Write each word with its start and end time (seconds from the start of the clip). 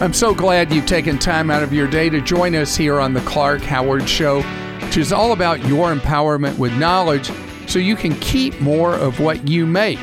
I'm 0.00 0.12
so 0.12 0.34
glad 0.34 0.72
you've 0.72 0.86
taken 0.86 1.20
time 1.20 1.52
out 1.52 1.62
of 1.62 1.72
your 1.72 1.86
day 1.86 2.10
to 2.10 2.20
join 2.20 2.56
us 2.56 2.74
here 2.74 2.98
on 2.98 3.14
the 3.14 3.20
Clark 3.20 3.62
Howard 3.62 4.08
Show, 4.08 4.42
which 4.82 4.96
is 4.96 5.12
all 5.12 5.30
about 5.30 5.64
your 5.66 5.94
empowerment 5.94 6.58
with 6.58 6.76
knowledge 6.76 7.30
so 7.68 7.78
you 7.78 7.94
can 7.94 8.12
keep 8.16 8.60
more 8.60 8.94
of 8.94 9.20
what 9.20 9.48
you 9.48 9.66
make. 9.66 10.00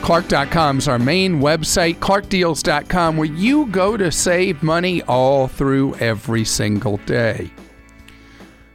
Clark.com 0.00 0.78
is 0.78 0.88
our 0.88 0.98
main 0.98 1.38
website, 1.38 1.96
clarkdeals.com, 1.96 3.18
where 3.18 3.28
you 3.28 3.66
go 3.66 3.98
to 3.98 4.10
save 4.10 4.62
money 4.62 5.02
all 5.02 5.48
through 5.48 5.94
every 5.96 6.44
single 6.44 6.96
day. 6.98 7.52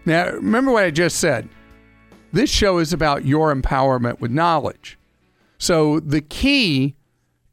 Now, 0.06 0.30
remember 0.30 0.72
what 0.72 0.84
I 0.84 0.92
just 0.92 1.18
said. 1.18 1.50
This 2.32 2.52
show 2.52 2.78
is 2.78 2.94
about 2.94 3.26
your 3.26 3.54
empowerment 3.54 4.20
with 4.20 4.30
knowledge. 4.30 5.00
So 5.58 6.00
the 6.00 6.22
key 6.22 6.96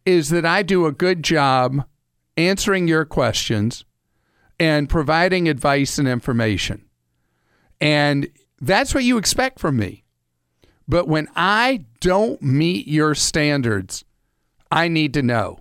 is 0.05 0.29
that 0.29 0.45
I 0.45 0.63
do 0.63 0.85
a 0.85 0.93
good 0.93 1.23
job 1.23 1.85
answering 2.37 2.89
your 2.89 3.05
questions 3.05 3.85
and 4.59 4.89
providing 4.89 5.49
advice 5.49 5.99
and 5.99 6.09
information. 6.09 6.85
And 7.81 8.29
that's 8.61 8.95
what 8.95 9.05
you 9.05 9.19
expect 9.19 9.59
from 9.59 9.77
me. 9.77 10.05
But 10.87 11.09
when 11.09 11.29
I 11.35 11.87
don't 12.01 12.41
meet 12.43 12.87
your 12.87 13.15
standards, 13.15 14.05
I 14.71 14.89
need 14.89 15.15
to 15.15 15.23
know. 15.23 15.61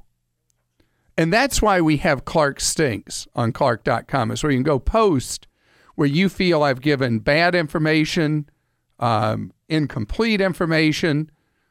And 1.18 1.32
that's 1.32 1.62
why 1.62 1.80
we 1.82 1.98
have 1.98 2.26
Clark 2.26 2.60
Stinks 2.60 3.28
on 3.36 3.52
Clark.com. 3.52 4.32
It's 4.32 4.44
where 4.44 4.52
you 4.52 4.58
can 4.58 4.64
go 4.64 4.80
post 4.80 5.48
where 5.96 6.08
you 6.08 6.30
feel 6.30 6.64
I've 6.64 6.82
given 6.82 7.20
bad 7.20 7.56
information, 7.56 8.50
um, 9.00 9.52
incomplete 9.70 10.42
information. 10.42 11.30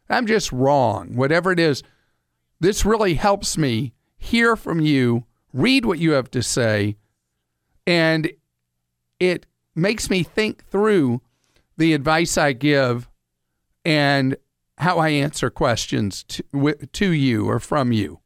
I'm 0.08 0.26
just 0.26 0.52
wrong, 0.52 1.16
whatever 1.16 1.52
it 1.52 1.58
is. 1.58 1.82
This 2.60 2.84
really 2.84 3.14
helps 3.14 3.58
me 3.58 3.94
hear 4.22 4.54
from 4.54 4.80
you, 4.80 5.24
read 5.52 5.84
what 5.84 5.98
you 5.98 6.12
have 6.12 6.30
to 6.30 6.42
say, 6.42 6.96
and 7.86 8.30
it 9.18 9.46
makes 9.74 10.08
me 10.08 10.22
think 10.22 10.64
through 10.66 11.20
the 11.76 11.92
advice 11.92 12.38
I 12.38 12.52
give 12.52 13.08
and 13.84 14.36
how 14.78 14.98
I 14.98 15.08
answer 15.08 15.50
questions 15.50 16.22
to, 16.24 16.74
to 16.92 17.10
you 17.10 17.48
or 17.48 17.58
from 17.58 17.90
you. 17.90 18.20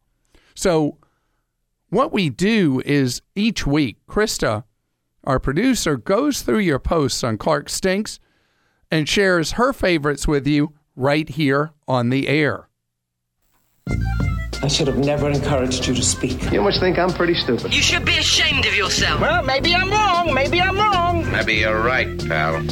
So, 0.55 0.98
what 1.89 2.12
we 2.12 2.28
do 2.28 2.83
is 2.84 3.22
each 3.34 3.67
week, 3.67 3.97
Krista, 4.06 4.64
our 5.24 5.41
producer, 5.41 5.97
goes 5.97 6.42
through 6.42 6.58
your 6.58 6.78
posts 6.78 7.24
on 7.24 7.39
Clark 7.39 7.70
Stinks 7.70 8.20
and 8.91 9.08
shares 9.08 9.52
her 9.52 9.72
favorites 9.72 10.28
with 10.28 10.47
you 10.47 10.74
right 10.94 11.28
here 11.28 11.72
on 11.89 12.11
the 12.11 12.28
air. 12.28 12.69
I 14.62 14.69
should 14.69 14.87
have 14.87 14.99
never 14.99 15.31
encouraged 15.31 15.87
you 15.87 15.95
to 15.95 16.03
speak. 16.03 16.51
You 16.51 16.62
must 16.62 16.81
think 16.81 16.99
I'm 16.99 17.11
pretty 17.11 17.35
stupid. 17.35 17.75
You 17.75 17.83
should 17.83 18.05
be 18.05 18.19
ashamed 18.19 18.67
of 18.67 18.75
yourself. 18.75 19.21
Well, 19.21 19.43
maybe 19.43 19.75
I'm 19.75 19.91
wrong. 19.91 20.35
Maybe 20.35 20.61
I'm 20.61 20.77
wrong. 20.77 21.31
Maybe 21.31 21.55
you're 21.57 21.83
right, 21.83 22.19
pal. 22.27 22.65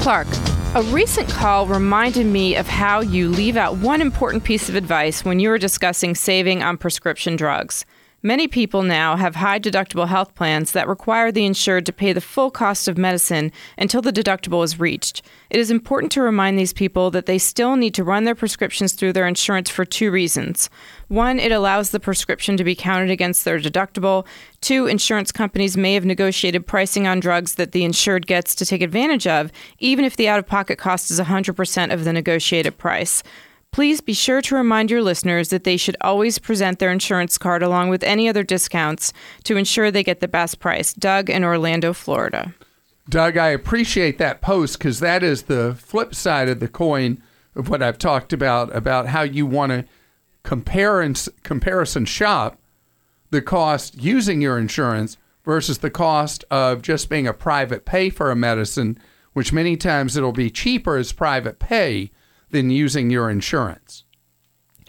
Clark, 0.00 0.28
a 0.74 0.82
recent 0.92 1.28
call 1.28 1.66
reminded 1.66 2.26
me 2.26 2.56
of 2.56 2.66
how 2.66 3.00
you 3.00 3.28
leave 3.28 3.56
out 3.56 3.76
one 3.78 4.00
important 4.00 4.44
piece 4.44 4.68
of 4.68 4.74
advice 4.74 5.24
when 5.24 5.40
you 5.40 5.50
were 5.50 5.58
discussing 5.58 6.14
saving 6.14 6.62
on 6.62 6.78
prescription 6.78 7.36
drugs. 7.36 7.84
Many 8.22 8.48
people 8.48 8.82
now 8.82 9.14
have 9.14 9.36
high 9.36 9.60
deductible 9.60 10.08
health 10.08 10.34
plans 10.34 10.72
that 10.72 10.88
require 10.88 11.30
the 11.30 11.46
insured 11.46 11.86
to 11.86 11.92
pay 11.92 12.12
the 12.12 12.20
full 12.20 12.50
cost 12.50 12.88
of 12.88 12.98
medicine 12.98 13.52
until 13.76 14.02
the 14.02 14.12
deductible 14.12 14.64
is 14.64 14.80
reached. 14.80 15.22
It 15.50 15.60
is 15.60 15.70
important 15.70 16.10
to 16.12 16.22
remind 16.22 16.58
these 16.58 16.72
people 16.72 17.12
that 17.12 17.26
they 17.26 17.38
still 17.38 17.76
need 17.76 17.94
to 17.94 18.02
run 18.02 18.24
their 18.24 18.34
prescriptions 18.34 18.94
through 18.94 19.12
their 19.12 19.28
insurance 19.28 19.70
for 19.70 19.84
two 19.84 20.10
reasons. 20.10 20.68
One, 21.06 21.38
it 21.38 21.52
allows 21.52 21.90
the 21.90 22.00
prescription 22.00 22.56
to 22.56 22.64
be 22.64 22.74
counted 22.74 23.12
against 23.12 23.44
their 23.44 23.60
deductible. 23.60 24.26
Two, 24.60 24.88
insurance 24.88 25.30
companies 25.30 25.76
may 25.76 25.94
have 25.94 26.04
negotiated 26.04 26.66
pricing 26.66 27.06
on 27.06 27.20
drugs 27.20 27.54
that 27.54 27.70
the 27.70 27.84
insured 27.84 28.26
gets 28.26 28.56
to 28.56 28.66
take 28.66 28.82
advantage 28.82 29.28
of, 29.28 29.52
even 29.78 30.04
if 30.04 30.16
the 30.16 30.28
out 30.28 30.40
of 30.40 30.46
pocket 30.46 30.76
cost 30.76 31.12
is 31.12 31.20
100% 31.20 31.92
of 31.92 32.04
the 32.04 32.12
negotiated 32.12 32.78
price. 32.78 33.22
Please 33.72 34.00
be 34.00 34.12
sure 34.12 34.42
to 34.42 34.56
remind 34.56 34.90
your 34.90 35.02
listeners 35.02 35.50
that 35.50 35.64
they 35.64 35.76
should 35.76 35.96
always 36.00 36.38
present 36.38 36.78
their 36.78 36.90
insurance 36.90 37.38
card 37.38 37.62
along 37.62 37.90
with 37.90 38.02
any 38.02 38.28
other 38.28 38.42
discounts 38.42 39.12
to 39.44 39.56
ensure 39.56 39.90
they 39.90 40.02
get 40.02 40.20
the 40.20 40.28
best 40.28 40.58
price. 40.58 40.92
Doug 40.92 41.30
in 41.30 41.44
Orlando, 41.44 41.92
Florida. 41.92 42.54
Doug, 43.08 43.36
I 43.36 43.48
appreciate 43.48 44.18
that 44.18 44.40
post 44.40 44.78
because 44.78 45.00
that 45.00 45.22
is 45.22 45.44
the 45.44 45.74
flip 45.74 46.14
side 46.14 46.48
of 46.48 46.60
the 46.60 46.68
coin 46.68 47.22
of 47.54 47.68
what 47.68 47.82
I've 47.82 47.98
talked 47.98 48.32
about 48.32 48.74
about 48.74 49.06
how 49.06 49.22
you 49.22 49.46
want 49.46 49.72
to 49.72 49.84
compare 50.42 51.00
and 51.00 51.28
comparison 51.42 52.04
shop 52.04 52.58
the 53.30 53.42
cost 53.42 54.00
using 54.00 54.40
your 54.40 54.58
insurance 54.58 55.16
versus 55.44 55.78
the 55.78 55.90
cost 55.90 56.44
of 56.50 56.82
just 56.82 57.08
being 57.08 57.26
a 57.26 57.32
private 57.32 57.84
pay 57.84 58.10
for 58.10 58.30
a 58.30 58.36
medicine, 58.36 58.98
which 59.32 59.52
many 59.52 59.76
times 59.76 60.16
it'll 60.16 60.32
be 60.32 60.50
cheaper 60.50 60.96
as 60.96 61.12
private 61.12 61.58
pay 61.58 62.10
than 62.50 62.70
using 62.70 63.10
your 63.10 63.30
insurance. 63.30 64.04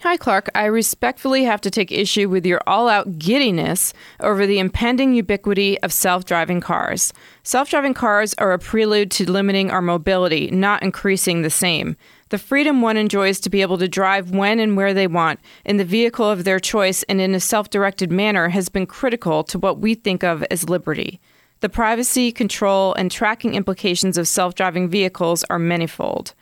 Hi, 0.02 0.16
Clark. 0.16 0.50
I 0.56 0.64
respectfully 0.68 1.44
have 1.44 1.60
to 1.60 1.70
take 1.70 1.92
issue 1.92 2.30
with 2.30 2.46
your 2.46 2.62
all 2.66 2.88
out 2.88 3.20
giddiness 3.20 3.94
over 4.22 4.48
the 4.48 4.58
impending 4.58 5.14
ubiquity 5.14 5.78
of 5.82 5.92
self 5.92 6.24
driving 6.24 6.62
cars. 6.62 7.12
Self 7.44 7.70
driving 7.70 7.94
cars 7.94 8.34
are 8.36 8.54
a 8.54 8.60
prelude 8.60 9.12
to 9.12 9.30
limiting 9.30 9.70
our 9.70 9.82
mobility, 9.82 10.50
not 10.52 10.84
increasing 10.84 11.42
the 11.42 11.50
same. 11.50 11.98
The 12.30 12.38
freedom 12.38 12.82
one 12.82 12.96
enjoys 12.96 13.42
to 13.42 13.50
be 13.50 13.62
able 13.62 13.78
to 13.78 13.90
drive 13.90 14.32
when 14.32 14.62
and 14.62 14.78
where 14.78 14.94
they 14.94 15.08
want 15.08 15.42
in 15.66 15.76
the 15.76 15.84
vehicle 15.84 16.30
of 16.30 16.46
their 16.46 16.60
choice 16.60 17.04
and 17.04 17.20
in 17.20 17.36
a 17.36 17.42
self 17.42 17.70
directed 17.70 18.10
manner 18.10 18.48
has 18.48 18.70
been 18.70 18.86
critical 18.86 19.44
to 19.44 19.60
what 19.60 19.80
we 19.80 19.96
think 19.96 20.24
of 20.24 20.46
as 20.50 20.70
liberty. 20.70 21.20
The 21.60 21.68
privacy, 21.68 22.32
control, 22.32 22.94
and 22.94 23.12
tracking 23.12 23.54
implications 23.54 24.18
of 24.18 24.30
self 24.30 24.56
driving 24.56 24.88
vehicles 24.88 25.44
are 25.50 25.60
manifold. 25.60 26.34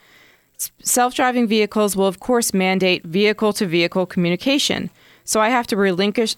Self 0.81 1.13
driving 1.13 1.47
vehicles 1.47 1.95
will, 1.95 2.07
of 2.07 2.19
course, 2.19 2.53
mandate 2.53 3.03
vehicle 3.05 3.53
to 3.53 3.65
vehicle 3.65 4.05
communication. 4.05 4.89
So 5.23 5.39
I 5.39 5.49
have 5.49 5.67
to 5.67 5.77
relinquish. 5.77 6.35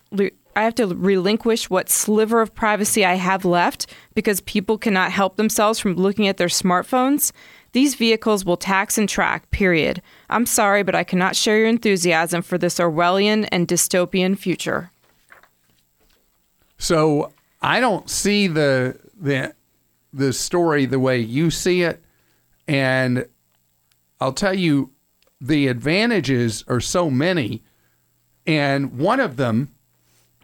I 0.56 0.64
have 0.64 0.76
to 0.76 0.88
relinquish 0.88 1.70
what 1.70 1.90
sliver 1.90 2.42
of 2.42 2.54
privacy 2.54 3.06
I 3.06 3.14
have 3.14 3.46
left 3.46 3.88
because 4.14 4.42
people 4.42 4.78
cannot 4.78 5.12
help 5.12 5.38
themselves 5.38 5.80
from 5.80 5.96
looking 5.96 6.28
at 6.28 6.38
their 6.38 6.48
smartphones. 6.48 7.32
These 7.72 7.96
vehicles 7.96 8.44
will 8.44 8.58
tax 8.58 8.98
and 8.98 9.08
track, 9.08 9.50
period. 9.52 10.02
I'm 10.30 10.46
sorry, 10.46 10.84
but 10.84 10.96
I 10.96 11.04
cannot 11.04 11.36
share 11.36 11.60
your 11.60 11.68
enthusiasm 11.68 12.42
for 12.42 12.58
this 12.58 12.80
Orwellian 12.80 13.48
and 13.52 13.68
dystopian 13.68 14.38
future. 14.38 14.92
So 16.78 17.32
I 17.62 17.80
don't 17.80 18.10
see 18.10 18.48
the 18.48 19.00
the 19.20 19.54
the 20.12 20.34
story 20.34 20.86
the 20.86 21.00
way 21.00 21.20
you 21.20 21.52
see 21.52 21.84
it. 21.84 22.02
And 22.68 23.28
I'll 24.20 24.34
tell 24.34 24.54
you, 24.54 24.92
the 25.42 25.68
advantages 25.68 26.64
are 26.68 26.82
so 26.82 27.10
many. 27.10 27.64
And 28.46 28.98
one 28.98 29.20
of 29.20 29.38
them 29.38 29.74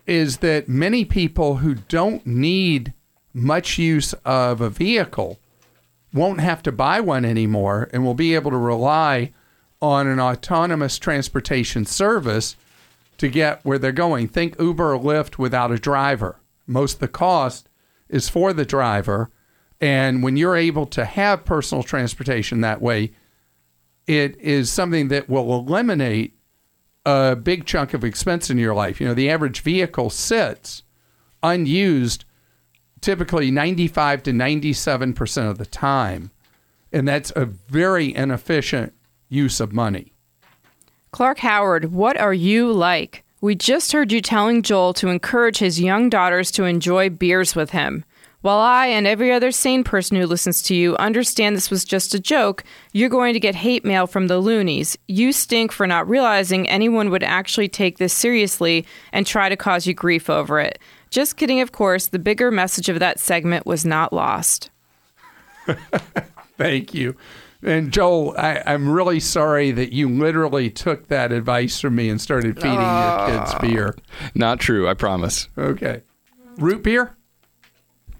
is 0.05 0.37
that 0.37 0.69
many 0.69 1.03
people 1.03 1.57
who 1.57 1.75
don't 1.75 2.25
need 2.25 2.93
much 3.33 3.77
use 3.77 4.13
of 4.23 4.61
a 4.61 4.69
vehicle 4.69 5.39
won't 6.13 6.39
have 6.39 6.63
to 6.63 6.71
buy 6.71 7.01
one 7.01 7.25
anymore 7.25 7.89
and 7.91 8.05
will 8.05 8.13
be 8.13 8.33
able 8.35 8.51
to 8.51 8.57
rely 8.57 9.33
on 9.81 10.07
an 10.07 10.19
autonomous 10.19 10.97
transportation 10.97 11.85
service 11.85 12.55
to 13.17 13.27
get 13.27 13.63
where 13.65 13.77
they're 13.77 13.91
going. 13.91 14.27
Think 14.27 14.59
Uber 14.59 14.93
or 14.93 14.99
Lyft 14.99 15.37
without 15.37 15.71
a 15.71 15.77
driver. 15.77 16.37
Most 16.65 16.95
of 16.95 16.99
the 17.01 17.07
cost 17.07 17.67
is 18.07 18.29
for 18.29 18.53
the 18.53 18.65
driver. 18.65 19.29
And 19.81 20.23
when 20.23 20.37
you're 20.37 20.55
able 20.55 20.85
to 20.87 21.03
have 21.03 21.43
personal 21.43 21.83
transportation 21.83 22.61
that 22.61 22.81
way, 22.81 23.11
it 24.07 24.39
is 24.39 24.71
something 24.71 25.07
that 25.09 25.29
will 25.29 25.57
eliminate 25.57 26.37
a 27.05 27.35
big 27.35 27.65
chunk 27.65 27.93
of 27.93 28.03
expense 28.03 28.49
in 28.49 28.57
your 28.57 28.73
life. 28.73 28.99
You 28.99 29.07
know, 29.07 29.13
the 29.13 29.29
average 29.29 29.61
vehicle 29.61 30.09
sits 30.09 30.83
unused 31.43 32.25
typically 33.01 33.51
95 33.51 34.23
to 34.23 34.31
97% 34.31 35.49
of 35.49 35.57
the 35.57 35.65
time. 35.65 36.31
And 36.91 37.07
that's 37.07 37.31
a 37.35 37.45
very 37.45 38.15
inefficient 38.15 38.93
use 39.29 39.59
of 39.59 39.73
money. 39.73 40.13
Clark 41.11 41.39
Howard, 41.39 41.91
what 41.91 42.17
are 42.17 42.33
you 42.33 42.71
like? 42.71 43.23
We 43.41 43.53
just 43.53 43.91
heard 43.91 44.11
you 44.11 44.21
telling 44.21 44.63
Joel 44.63 44.93
to 44.95 45.09
encourage 45.09 45.59
his 45.59 45.79
young 45.79 46.09
daughters 46.09 46.49
to 46.51 46.63
enjoy 46.63 47.09
beers 47.09 47.55
with 47.55 47.71
him. 47.71 48.03
While 48.45 48.59
I 48.59 48.85
and 48.85 49.07
every 49.07 49.31
other 49.31 49.51
sane 49.51 49.83
person 49.83 50.17
who 50.17 50.27
listens 50.27 50.61
to 50.61 50.75
you 50.75 50.95
understand 50.97 51.55
this 51.55 51.71
was 51.71 51.83
just 51.83 52.13
a 52.13 52.19
joke, 52.19 52.63
you're 52.93 53.09
going 53.09 53.33
to 53.33 53.39
get 53.39 53.55
hate 53.55 53.83
mail 53.83 54.05
from 54.05 54.27
the 54.27 54.37
loonies. 54.37 54.95
You 55.07 55.31
stink 55.31 55.71
for 55.71 55.87
not 55.87 56.07
realizing 56.07 56.69
anyone 56.69 57.09
would 57.09 57.23
actually 57.23 57.69
take 57.69 57.97
this 57.97 58.13
seriously 58.13 58.85
and 59.11 59.25
try 59.25 59.49
to 59.49 59.55
cause 59.55 59.87
you 59.87 59.95
grief 59.95 60.29
over 60.29 60.59
it. 60.59 60.77
Just 61.09 61.37
kidding, 61.37 61.59
of 61.59 61.71
course. 61.71 62.05
The 62.05 62.19
bigger 62.19 62.51
message 62.51 62.87
of 62.87 62.99
that 62.99 63.19
segment 63.19 63.65
was 63.65 63.83
not 63.83 64.13
lost. 64.13 64.69
Thank 66.55 66.93
you. 66.93 67.15
And 67.63 67.91
Joel, 67.91 68.35
I, 68.37 68.61
I'm 68.67 68.87
really 68.87 69.21
sorry 69.21 69.71
that 69.71 69.91
you 69.91 70.07
literally 70.07 70.69
took 70.69 71.07
that 71.07 71.31
advice 71.31 71.81
from 71.81 71.95
me 71.95 72.09
and 72.09 72.21
started 72.21 72.57
feeding 72.57 72.73
your 72.73 73.27
kids 73.27 73.53
ah. 73.55 73.57
beer. 73.59 73.95
Not 74.35 74.59
true, 74.59 74.87
I 74.87 74.93
promise. 74.93 75.49
Okay. 75.57 76.03
Root 76.57 76.83
beer? 76.83 77.17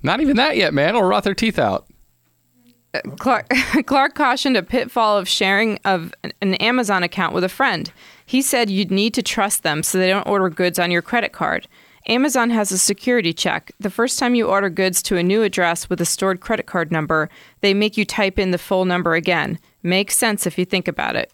Not 0.03 0.21
even 0.21 0.37
that 0.37 0.57
yet, 0.57 0.73
man. 0.73 0.89
It'll 0.89 1.03
rot 1.03 1.23
their 1.23 1.33
teeth 1.33 1.59
out. 1.59 1.87
Uh, 2.93 3.01
Clark, 3.17 3.49
Clark 3.85 4.15
cautioned 4.15 4.57
a 4.57 4.63
pitfall 4.63 5.17
of 5.17 5.27
sharing 5.27 5.79
of 5.85 6.13
an 6.41 6.53
Amazon 6.55 7.03
account 7.03 7.33
with 7.33 7.43
a 7.43 7.49
friend. 7.49 7.91
He 8.25 8.41
said 8.41 8.69
you'd 8.69 8.91
need 8.91 9.13
to 9.15 9.23
trust 9.23 9.63
them 9.63 9.83
so 9.83 9.97
they 9.97 10.09
don't 10.09 10.27
order 10.27 10.49
goods 10.49 10.79
on 10.79 10.91
your 10.91 11.01
credit 11.01 11.31
card. 11.31 11.67
Amazon 12.07 12.51
has 12.51 12.71
a 12.71 12.77
security 12.77 13.33
check. 13.33 13.71
The 13.79 13.89
first 13.89 14.19
time 14.19 14.35
you 14.35 14.47
order 14.47 14.69
goods 14.69 15.01
to 15.03 15.17
a 15.17 15.23
new 15.23 15.41
address 15.41 15.89
with 15.89 15.99
a 15.99 16.05
stored 16.05 16.39
credit 16.39 16.67
card 16.67 16.91
number, 16.91 17.29
they 17.61 17.73
make 17.73 17.97
you 17.97 18.05
type 18.05 18.37
in 18.37 18.51
the 18.51 18.59
full 18.59 18.85
number 18.85 19.15
again. 19.15 19.57
Makes 19.81 20.15
sense 20.15 20.45
if 20.45 20.57
you 20.57 20.65
think 20.65 20.87
about 20.87 21.15
it. 21.15 21.31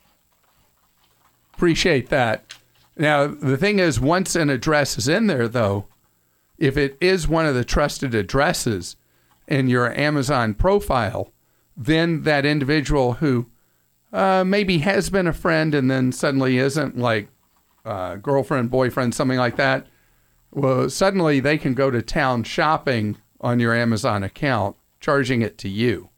Appreciate 1.54 2.10
that. 2.10 2.54
Now, 2.98 3.28
the 3.28 3.58
thing 3.58 3.80
is, 3.80 4.00
once 4.00 4.36
an 4.36 4.50
address 4.50 4.98
is 4.98 5.08
in 5.08 5.28
there, 5.28 5.48
though, 5.48 5.86
if 6.62 6.78
it 6.78 6.96
is 7.02 7.28
one 7.28 7.48
of 7.48 7.56
the 7.56 7.66
trusted 7.66 8.14
addresses 8.14 8.96
in 9.48 9.68
your 9.68 9.92
Amazon 10.00 10.54
profile, 10.54 11.34
then 11.76 12.22
that 12.22 12.46
individual 12.46 13.14
who 13.14 13.48
uh, 14.14 14.44
maybe 14.46 14.78
has 14.78 15.10
been 15.10 15.26
a 15.26 15.34
friend 15.34 15.74
and 15.74 15.90
then 15.90 16.12
suddenly 16.12 16.60
isn't, 16.60 16.96
like 16.98 17.30
uh, 17.84 18.16
girlfriend, 18.18 18.70
boyfriend, 18.70 19.16
something 19.16 19.40
like 19.40 19.56
that, 19.56 19.88
well, 20.52 20.88
suddenly 20.88 21.40
they 21.40 21.58
can 21.58 21.74
go 21.74 21.90
to 21.90 22.02
town 22.02 22.44
shopping 22.44 23.18
on 23.40 23.60
your 23.60 23.74
Amazon 23.74 24.22
account, 24.22 24.76
charging 25.00 25.42
it 25.42 25.58
to 25.58 25.68
you. 25.70 26.10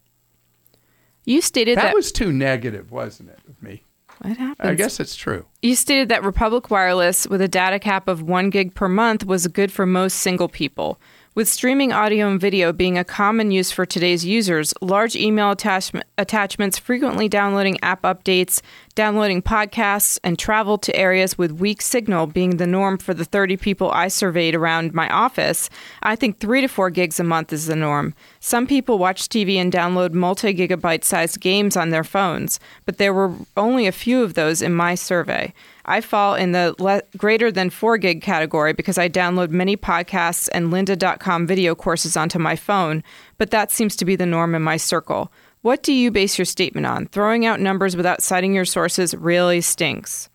You 1.23 1.39
stated 1.39 1.77
That 1.77 1.83
that, 1.83 1.95
was 1.95 2.11
too 2.11 2.33
negative, 2.33 2.91
wasn't 2.91 3.29
it, 3.29 3.39
of 3.47 3.63
me? 3.63 3.85
What 4.23 4.37
happens? 4.37 4.69
I 4.69 4.75
guess 4.75 4.99
it's 4.99 5.15
true. 5.15 5.45
You 5.61 5.75
stated 5.75 6.09
that 6.09 6.23
Republic 6.23 6.71
Wireless, 6.71 7.27
with 7.27 7.41
a 7.41 7.47
data 7.47 7.79
cap 7.79 8.07
of 8.07 8.21
1 8.21 8.49
gig 8.49 8.73
per 8.73 8.87
month, 8.87 9.25
was 9.25 9.47
good 9.47 9.71
for 9.71 9.85
most 9.85 10.15
single 10.19 10.47
people. 10.47 10.99
With 11.35 11.49
streaming 11.49 11.91
audio 11.91 12.29
and 12.29 12.39
video 12.39 12.71
being 12.71 12.95
a 12.95 13.03
common 13.03 13.49
use 13.49 13.71
for 13.71 13.87
today's 13.87 14.23
users, 14.23 14.71
large 14.81 15.15
email 15.15 15.49
attachment, 15.49 16.05
attachments, 16.15 16.77
frequently 16.77 17.27
downloading 17.27 17.79
app 17.81 18.03
updates, 18.03 18.61
downloading 18.93 19.41
podcasts, 19.41 20.19
and 20.23 20.37
travel 20.37 20.77
to 20.77 20.95
areas 20.95 21.35
with 21.35 21.53
weak 21.53 21.81
signal 21.81 22.27
being 22.27 22.57
the 22.57 22.67
norm 22.67 22.99
for 22.99 23.15
the 23.15 23.25
30 23.25 23.57
people 23.57 23.89
I 23.89 24.09
surveyed 24.09 24.53
around 24.53 24.93
my 24.93 25.09
office, 25.09 25.71
I 26.03 26.15
think 26.15 26.37
3 26.37 26.61
to 26.61 26.67
4 26.67 26.91
gigs 26.91 27.19
a 27.19 27.23
month 27.23 27.51
is 27.51 27.65
the 27.65 27.75
norm. 27.75 28.13
Some 28.39 28.67
people 28.67 28.99
watch 28.99 29.27
TV 29.27 29.55
and 29.55 29.73
download 29.73 30.13
multi 30.13 30.53
gigabyte 30.53 31.03
sized 31.03 31.39
games 31.39 31.75
on 31.75 31.89
their 31.89 32.03
phones, 32.03 32.59
but 32.85 32.99
there 32.99 33.11
were 33.11 33.33
only 33.57 33.87
a 33.87 33.91
few 33.91 34.21
of 34.21 34.35
those 34.35 34.61
in 34.61 34.75
my 34.75 34.93
survey. 34.93 35.51
I 35.85 36.01
fall 36.01 36.35
in 36.35 36.53
the 36.53 36.75
le- 36.79 37.01
greater 37.17 37.51
than 37.51 37.69
4 37.69 37.97
gig 37.97 38.21
category 38.21 38.73
because 38.73 38.97
I 38.97 39.09
download 39.09 39.49
many 39.49 39.75
podcasts 39.75 40.49
and 40.53 40.71
lynda.com 40.71 41.47
video 41.47 41.75
courses 41.75 42.15
onto 42.15 42.39
my 42.39 42.55
phone, 42.55 43.03
but 43.37 43.51
that 43.51 43.71
seems 43.71 43.95
to 43.97 44.05
be 44.05 44.15
the 44.15 44.25
norm 44.25 44.55
in 44.55 44.61
my 44.61 44.77
circle. 44.77 45.31
What 45.61 45.83
do 45.83 45.93
you 45.93 46.11
base 46.11 46.37
your 46.37 46.45
statement 46.45 46.85
on? 46.85 47.07
Throwing 47.07 47.45
out 47.45 47.59
numbers 47.59 47.95
without 47.95 48.21
citing 48.21 48.53
your 48.53 48.65
sources 48.65 49.15
really 49.15 49.61
stinks. 49.61 50.29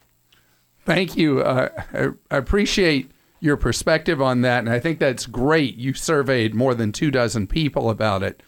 Thank 0.85 1.17
you. 1.17 1.41
Uh, 1.41 1.69
I, 1.93 2.09
I 2.31 2.39
appreciate 2.39 3.11
your 3.41 3.57
perspective 3.57 4.23
on 4.23 4.41
that, 4.41 4.61
and 4.61 4.71
I 4.71 4.81
think 4.81 4.99
that's 4.99 5.27
great. 5.27 5.77
You 5.77 5.93
surveyed 5.95 6.55
more 6.55 6.75
than 6.75 6.93
two 6.93 7.11
dozen 7.11 7.47
people 7.47 7.91
about 7.91 8.23
it. 8.23 8.43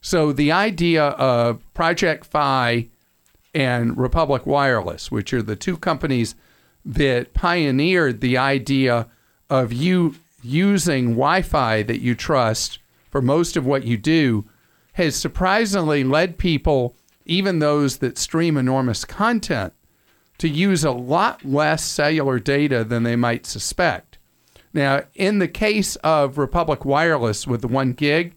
So 0.00 0.32
the 0.32 0.52
idea 0.52 1.04
of 1.04 1.62
Project 1.72 2.26
Fi 2.26 2.88
and 3.54 3.96
Republic 3.96 4.46
Wireless, 4.46 5.10
which 5.10 5.32
are 5.32 5.42
the 5.42 5.56
two 5.56 5.76
companies 5.76 6.34
that 6.84 7.32
pioneered 7.32 8.20
the 8.20 8.36
idea 8.36 9.06
of 9.48 9.72
you 9.72 10.16
using 10.42 11.10
Wi-Fi 11.10 11.82
that 11.82 12.00
you 12.00 12.14
trust 12.14 12.78
for 13.10 13.22
most 13.22 13.56
of 13.56 13.64
what 13.64 13.84
you 13.84 13.96
do, 13.96 14.44
has 14.94 15.14
surprisingly 15.16 16.04
led 16.04 16.36
people, 16.36 16.94
even 17.24 17.58
those 17.58 17.98
that 17.98 18.18
stream 18.18 18.56
enormous 18.56 19.04
content, 19.04 19.72
to 20.38 20.48
use 20.48 20.84
a 20.84 20.90
lot 20.90 21.44
less 21.44 21.84
cellular 21.84 22.38
data 22.38 22.82
than 22.82 23.04
they 23.04 23.16
might 23.16 23.46
suspect. 23.46 24.18
Now, 24.72 25.04
in 25.14 25.38
the 25.38 25.48
case 25.48 25.94
of 25.96 26.36
Republic 26.36 26.84
Wireless 26.84 27.46
with 27.46 27.60
the 27.60 27.68
one 27.68 27.92
gig, 27.92 28.34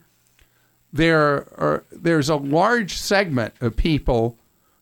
there 0.94 1.48
are, 1.60 1.84
there's 1.92 2.30
a 2.30 2.36
large 2.36 2.96
segment 2.96 3.56
of 3.60 3.76
people 3.76 4.38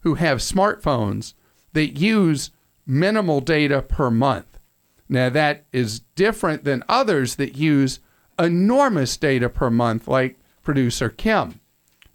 who 0.05 0.13
have 0.13 0.37
smartphones 0.37 1.33
that 1.73 1.99
use 1.99 2.51
minimal 2.85 3.41
data 3.41 3.81
per 3.81 4.11
month. 4.11 4.59
Now, 5.09 5.29
that 5.29 5.65
is 5.73 6.01
different 6.13 6.63
than 6.63 6.83
others 6.87 7.35
that 7.35 7.57
use 7.57 7.99
enormous 8.37 9.17
data 9.17 9.49
per 9.49 9.71
month, 9.71 10.07
like 10.07 10.37
producer 10.61 11.09
Kim. 11.09 11.59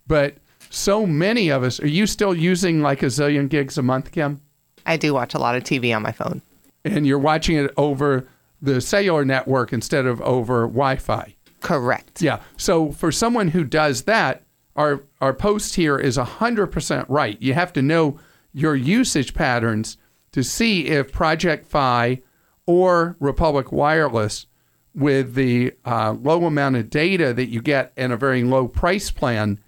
But 0.06 0.36
so 0.70 1.04
many 1.04 1.50
of 1.50 1.64
us, 1.64 1.80
are 1.80 1.88
you 1.88 2.06
still 2.06 2.32
using 2.32 2.80
like 2.80 3.02
a 3.02 3.06
zillion 3.06 3.48
gigs 3.48 3.76
a 3.76 3.82
month, 3.82 4.12
Kim? 4.12 4.40
I 4.86 4.96
do 4.96 5.12
watch 5.12 5.34
a 5.34 5.40
lot 5.40 5.56
of 5.56 5.64
TV 5.64 5.94
on 5.94 6.02
my 6.02 6.12
phone. 6.12 6.42
And 6.84 7.04
you're 7.04 7.18
watching 7.18 7.56
it 7.56 7.72
over 7.76 8.28
the 8.62 8.80
cellular 8.80 9.24
network 9.24 9.72
instead 9.72 10.06
of 10.06 10.20
over 10.22 10.62
Wi 10.62 10.94
Fi. 10.94 11.34
Correct. 11.60 12.22
Yeah. 12.22 12.38
So 12.56 12.92
for 12.92 13.10
someone 13.10 13.48
who 13.48 13.64
does 13.64 14.02
that, 14.02 14.44
our 14.80 15.04
our 15.20 15.34
post 15.34 15.74
here 15.74 15.98
is 15.98 16.16
100% 16.16 17.04
right. 17.08 17.40
You 17.40 17.52
have 17.52 17.72
to 17.74 17.82
know 17.82 18.18
your 18.52 18.74
usage 18.74 19.34
patterns 19.34 19.98
to 20.32 20.42
see 20.42 20.86
if 20.86 21.12
Project 21.12 21.66
Fi 21.66 22.22
or 22.64 23.16
Republic 23.20 23.70
Wireless 23.70 24.46
with 24.94 25.34
the 25.34 25.74
uh, 25.84 26.12
low 26.12 26.46
amount 26.46 26.76
of 26.76 26.88
data 26.88 27.34
that 27.34 27.50
you 27.50 27.60
get 27.60 27.92
and 27.96 28.12
a 28.12 28.16
very 28.16 28.42
low 28.42 28.66
price 28.66 29.10
plan, 29.10 29.60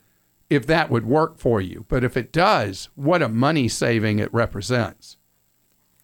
if 0.49 0.67
that 0.67 0.91
would 0.91 1.05
work 1.05 1.39
for 1.39 1.61
you. 1.61 1.85
But 1.89 2.05
if 2.05 2.17
it 2.17 2.33
does, 2.33 2.89
what 2.95 3.23
a 3.23 3.29
money 3.29 3.69
saving 3.69 4.19
it 4.19 4.33
represents. 4.33 5.19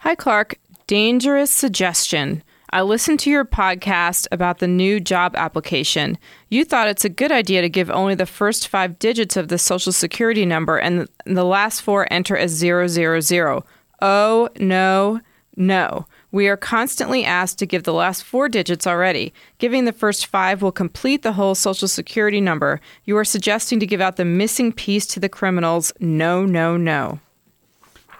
Hi, 0.01 0.15
Clark. 0.15 0.59
Dangerous 0.87 1.51
suggestion. 1.51 2.43
I 2.71 2.83
listened 2.83 3.21
to 3.21 3.31
your 3.31 3.47
podcast 3.47 4.27
about 4.31 4.59
the 4.59 4.69
new 4.69 5.01
job 5.01 5.35
application. 5.37 6.19
You 6.51 6.65
thought 6.65 6.89
it's 6.89 7.05
a 7.05 7.09
good 7.09 7.33
idea 7.33 7.63
to 7.63 7.69
give 7.71 7.91
only 7.91 8.15
the 8.15 8.27
first 8.27 8.69
five 8.69 8.99
digits 8.99 9.39
of 9.39 9.49
the 9.49 9.59
social 9.59 9.93
security 9.93 10.45
number 10.45 10.77
and 10.77 11.09
the 11.25 11.45
last 11.45 11.81
four 11.81 12.07
enter 12.11 12.37
as 12.37 12.51
000. 12.53 13.65
Oh, 14.03 14.49
no, 14.59 15.21
no. 15.57 16.07
We 16.31 16.47
are 16.49 16.59
constantly 16.59 17.25
asked 17.25 17.59
to 17.61 17.67
give 17.67 17.85
the 17.85 17.95
last 17.95 18.23
four 18.23 18.51
digits 18.51 18.87
already. 18.87 19.33
Giving 19.57 19.87
the 19.87 19.93
first 19.93 20.27
five 20.27 20.61
will 20.61 20.71
complete 20.71 21.23
the 21.23 21.33
whole 21.33 21.55
social 21.55 21.89
security 21.89 22.41
number. 22.41 22.83
You 23.07 23.17
are 23.17 23.25
suggesting 23.25 23.81
to 23.81 23.87
give 23.87 24.03
out 24.03 24.17
the 24.17 24.27
missing 24.27 24.73
piece 24.73 25.07
to 25.07 25.21
the 25.21 25.31
criminals. 25.31 25.91
No, 26.01 26.45
no, 26.45 26.77
no. 26.77 27.21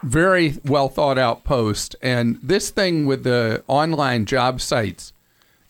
Very 0.03 0.59
well 0.65 0.89
thought 0.89 1.19
out 1.19 1.45
post. 1.45 1.97
And 2.03 2.39
this 2.43 2.71
thing 2.71 3.07
with 3.07 3.25
the 3.25 3.65
online 3.67 4.25
job 4.25 4.61
sites 4.61 5.13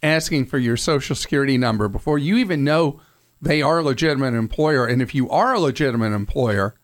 asking 0.02 0.46
for 0.46 0.58
your 0.58 0.76
social 0.76 1.16
security 1.16 1.58
number 1.58 1.88
before 1.88 2.18
you 2.18 2.36
even 2.36 2.64
know 2.64 3.00
they 3.40 3.62
are 3.62 3.78
a 3.78 3.82
legitimate 3.82 4.34
employer. 4.34 4.86
And 4.86 5.00
if 5.00 5.14
you 5.14 5.30
are 5.30 5.54
a 5.54 5.60
legitimate 5.60 6.12
employer, 6.12 6.74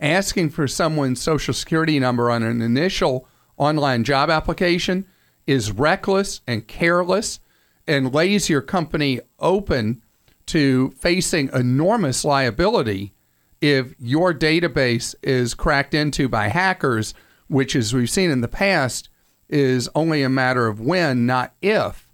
asking 0.00 0.50
for 0.50 0.66
someone's 0.66 1.20
social 1.20 1.54
security 1.54 1.98
number 1.98 2.30
on 2.30 2.42
an 2.42 2.62
initial 2.62 3.26
online 3.56 4.04
job 4.04 4.30
application 4.30 5.06
is 5.46 5.72
reckless 5.72 6.40
and 6.46 6.66
careless 6.66 7.40
and 7.86 8.14
lays 8.14 8.48
your 8.48 8.62
company 8.62 9.20
open 9.38 10.02
to 10.46 10.90
facing 10.92 11.50
enormous 11.52 12.24
liability 12.24 13.12
if 13.60 13.94
your 13.98 14.32
database 14.32 15.14
is 15.22 15.54
cracked 15.54 15.94
into 15.94 16.28
by 16.28 16.48
hackers, 16.48 17.14
which, 17.48 17.76
as 17.76 17.92
we've 17.92 18.10
seen 18.10 18.30
in 18.30 18.40
the 18.40 18.48
past, 18.48 19.08
is 19.48 19.88
only 19.94 20.22
a 20.22 20.28
matter 20.28 20.66
of 20.66 20.80
when, 20.80 21.26
not 21.26 21.52
if. 21.60 22.08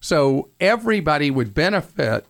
So 0.00 0.50
everybody 0.60 1.30
would 1.30 1.52
benefit 1.52 2.24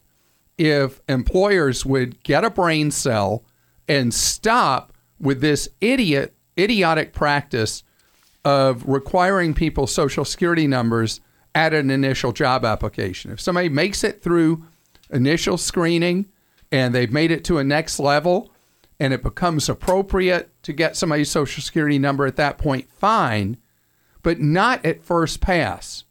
if 0.57 1.01
employers 1.09 1.85
would 1.85 2.23
get 2.23 2.45
a 2.45 2.51
brain 2.51 2.91
cell 2.91 3.45
and 3.87 4.13
stop 4.13 4.93
with 5.21 5.41
this 5.41 5.69
idiot, 5.81 6.35
idiotic 6.59 7.13
practice 7.13 7.85
of 8.45 8.89
requiring 8.89 9.55
people's 9.55 9.93
social 9.93 10.25
security 10.25 10.67
numbers 10.67 11.21
at 11.55 11.75
an 11.75 11.91
initial 11.91 12.33
job 12.33 12.65
application. 12.65 13.31
If 13.31 13.41
somebody 13.41 13.69
makes 13.69 14.03
it 14.03 14.23
through 14.23 14.65
initial 15.11 15.59
screening 15.59 16.27
and 16.71 16.95
they've 16.95 17.13
made 17.13 17.31
it 17.31 17.45
to 17.45 17.59
a 17.59 17.65
next 17.65 17.99
level 17.99 18.51
and 19.01 19.13
it 19.13 19.23
becomes 19.23 19.69
appropriate 19.69 20.51
to 20.63 20.73
get 20.73 20.97
somebody's 20.97 21.31
social 21.31 21.63
security 21.63 21.99
number 21.99 22.27
at 22.27 22.37
that 22.37 22.59
point, 22.59 22.91
fine, 22.91 23.57
but 24.23 24.41
not 24.41 24.85
at 24.85 25.03
first 25.03 25.41
pass. 25.41 26.05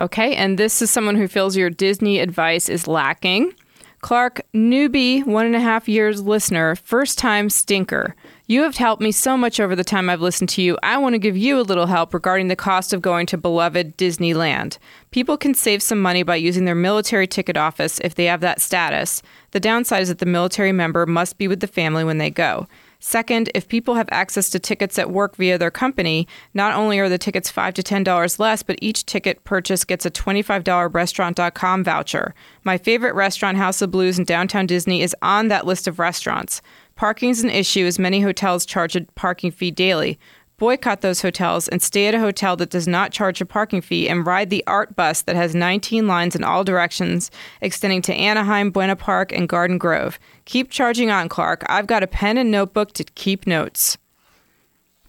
Okay, 0.00 0.34
and 0.34 0.58
this 0.58 0.82
is 0.82 0.90
someone 0.90 1.16
who 1.16 1.28
feels 1.28 1.56
your 1.56 1.70
Disney 1.70 2.18
advice 2.18 2.68
is 2.68 2.86
lacking. 2.86 3.54
Clark, 4.02 4.40
newbie, 4.52 5.24
one 5.24 5.46
and 5.46 5.54
a 5.54 5.60
half 5.60 5.88
years 5.88 6.20
listener, 6.20 6.74
first 6.74 7.18
time 7.18 7.48
stinker. 7.48 8.16
You 8.48 8.62
have 8.62 8.76
helped 8.76 9.00
me 9.00 9.12
so 9.12 9.36
much 9.36 9.60
over 9.60 9.76
the 9.76 9.84
time 9.84 10.10
I've 10.10 10.20
listened 10.20 10.48
to 10.50 10.62
you. 10.62 10.76
I 10.82 10.98
want 10.98 11.14
to 11.14 11.20
give 11.20 11.36
you 11.36 11.60
a 11.60 11.62
little 11.62 11.86
help 11.86 12.12
regarding 12.12 12.48
the 12.48 12.56
cost 12.56 12.92
of 12.92 13.00
going 13.00 13.26
to 13.26 13.38
beloved 13.38 13.96
Disneyland. 13.96 14.78
People 15.12 15.36
can 15.36 15.54
save 15.54 15.84
some 15.84 16.02
money 16.02 16.24
by 16.24 16.34
using 16.34 16.64
their 16.64 16.74
military 16.74 17.28
ticket 17.28 17.56
office 17.56 18.00
if 18.00 18.16
they 18.16 18.24
have 18.24 18.40
that 18.40 18.60
status. 18.60 19.22
The 19.52 19.60
downside 19.60 20.02
is 20.02 20.08
that 20.08 20.18
the 20.18 20.26
military 20.26 20.72
member 20.72 21.06
must 21.06 21.38
be 21.38 21.46
with 21.46 21.60
the 21.60 21.68
family 21.68 22.02
when 22.02 22.18
they 22.18 22.28
go. 22.28 22.66
Second, 23.04 23.50
if 23.52 23.66
people 23.66 23.96
have 23.96 24.08
access 24.12 24.48
to 24.50 24.60
tickets 24.60 24.96
at 24.96 25.10
work 25.10 25.34
via 25.34 25.58
their 25.58 25.72
company, 25.72 26.28
not 26.54 26.76
only 26.76 27.00
are 27.00 27.08
the 27.08 27.18
tickets 27.18 27.50
5 27.50 27.74
to 27.74 27.82
$10 27.82 28.38
less, 28.38 28.62
but 28.62 28.78
each 28.80 29.04
ticket 29.04 29.42
purchase 29.42 29.82
gets 29.82 30.06
a 30.06 30.10
$25 30.10 30.94
restaurant.com 30.94 31.82
voucher. 31.82 32.32
My 32.62 32.78
favorite 32.78 33.16
restaurant, 33.16 33.56
House 33.56 33.82
of 33.82 33.90
Blues 33.90 34.20
in 34.20 34.24
downtown 34.24 34.66
Disney, 34.66 35.02
is 35.02 35.16
on 35.20 35.48
that 35.48 35.66
list 35.66 35.88
of 35.88 35.98
restaurants. 35.98 36.62
Parking 36.94 37.30
is 37.30 37.42
an 37.42 37.50
issue 37.50 37.86
as 37.86 37.98
many 37.98 38.20
hotels 38.20 38.64
charge 38.64 38.94
a 38.94 39.00
parking 39.16 39.50
fee 39.50 39.72
daily. 39.72 40.16
Boycott 40.62 41.00
those 41.00 41.22
hotels 41.22 41.66
and 41.66 41.82
stay 41.82 42.06
at 42.06 42.14
a 42.14 42.20
hotel 42.20 42.54
that 42.54 42.70
does 42.70 42.86
not 42.86 43.10
charge 43.10 43.40
a 43.40 43.44
parking 43.44 43.80
fee 43.80 44.08
and 44.08 44.24
ride 44.24 44.48
the 44.48 44.62
art 44.68 44.94
bus 44.94 45.22
that 45.22 45.34
has 45.34 45.56
19 45.56 46.06
lines 46.06 46.36
in 46.36 46.44
all 46.44 46.62
directions 46.62 47.32
extending 47.60 48.00
to 48.02 48.14
Anaheim, 48.14 48.70
Buena 48.70 48.94
Park, 48.94 49.32
and 49.32 49.48
Garden 49.48 49.76
Grove. 49.76 50.20
Keep 50.44 50.70
charging 50.70 51.10
on, 51.10 51.28
Clark. 51.28 51.64
I've 51.68 51.88
got 51.88 52.04
a 52.04 52.06
pen 52.06 52.38
and 52.38 52.52
notebook 52.52 52.92
to 52.92 53.02
keep 53.02 53.44
notes. 53.44 53.98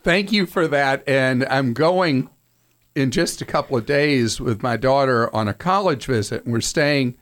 Thank 0.02 0.32
you 0.32 0.48
for 0.48 0.68
that. 0.70 1.08
And 1.08 1.46
I'm 1.46 1.74
going 1.74 2.32
in 2.96 3.12
just 3.12 3.40
a 3.40 3.46
couple 3.46 3.78
of 3.78 3.86
days 3.86 4.42
with 4.42 4.64
my 4.64 4.76
daughter 4.76 5.32
on 5.36 5.48
a 5.48 5.54
college 5.54 6.08
visit. 6.08 6.48
We're 6.48 6.62
staying 6.62 7.16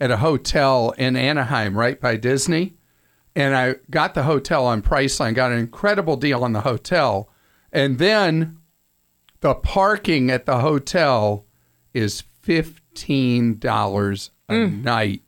at 0.00 0.10
a 0.10 0.16
hotel 0.16 0.92
in 0.98 1.14
Anaheim 1.14 1.78
right 1.78 2.00
by 2.00 2.16
Disney. 2.16 2.74
And 3.36 3.54
I 3.54 3.76
got 3.88 4.14
the 4.14 4.24
hotel 4.24 4.66
on 4.66 4.82
Priceline, 4.82 5.36
got 5.36 5.52
an 5.52 5.58
incredible 5.58 6.16
deal 6.16 6.42
on 6.42 6.52
the 6.52 6.62
hotel. 6.62 7.30
And 7.76 7.98
then 7.98 8.56
the 9.40 9.54
parking 9.54 10.30
at 10.30 10.46
the 10.46 10.60
hotel 10.60 11.44
is 11.92 12.24
$15 12.42 14.30
a 14.48 14.52
mm. 14.52 14.82
night. 14.82 15.22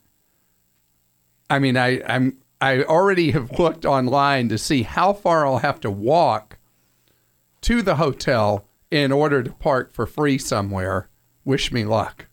I 1.47 1.59
mean, 1.59 1.77
I, 1.77 2.01
I'm 2.11 2.39
I 2.59 2.81
already 2.81 3.31
have 3.31 3.59
looked 3.59 3.85
online 3.85 4.49
to 4.49 4.57
see 4.57 4.81
how 4.81 5.13
far 5.13 5.45
I'll 5.45 5.59
have 5.59 5.79
to 5.81 5.91
walk 5.91 6.57
to 7.61 7.83
the 7.83 7.97
hotel 7.97 8.65
in 8.89 9.11
order 9.11 9.43
to 9.43 9.51
park 9.51 9.93
for 9.93 10.07
free 10.07 10.39
somewhere. 10.39 11.07
Wish 11.45 11.71
me 11.71 11.85
luck. 11.85 12.25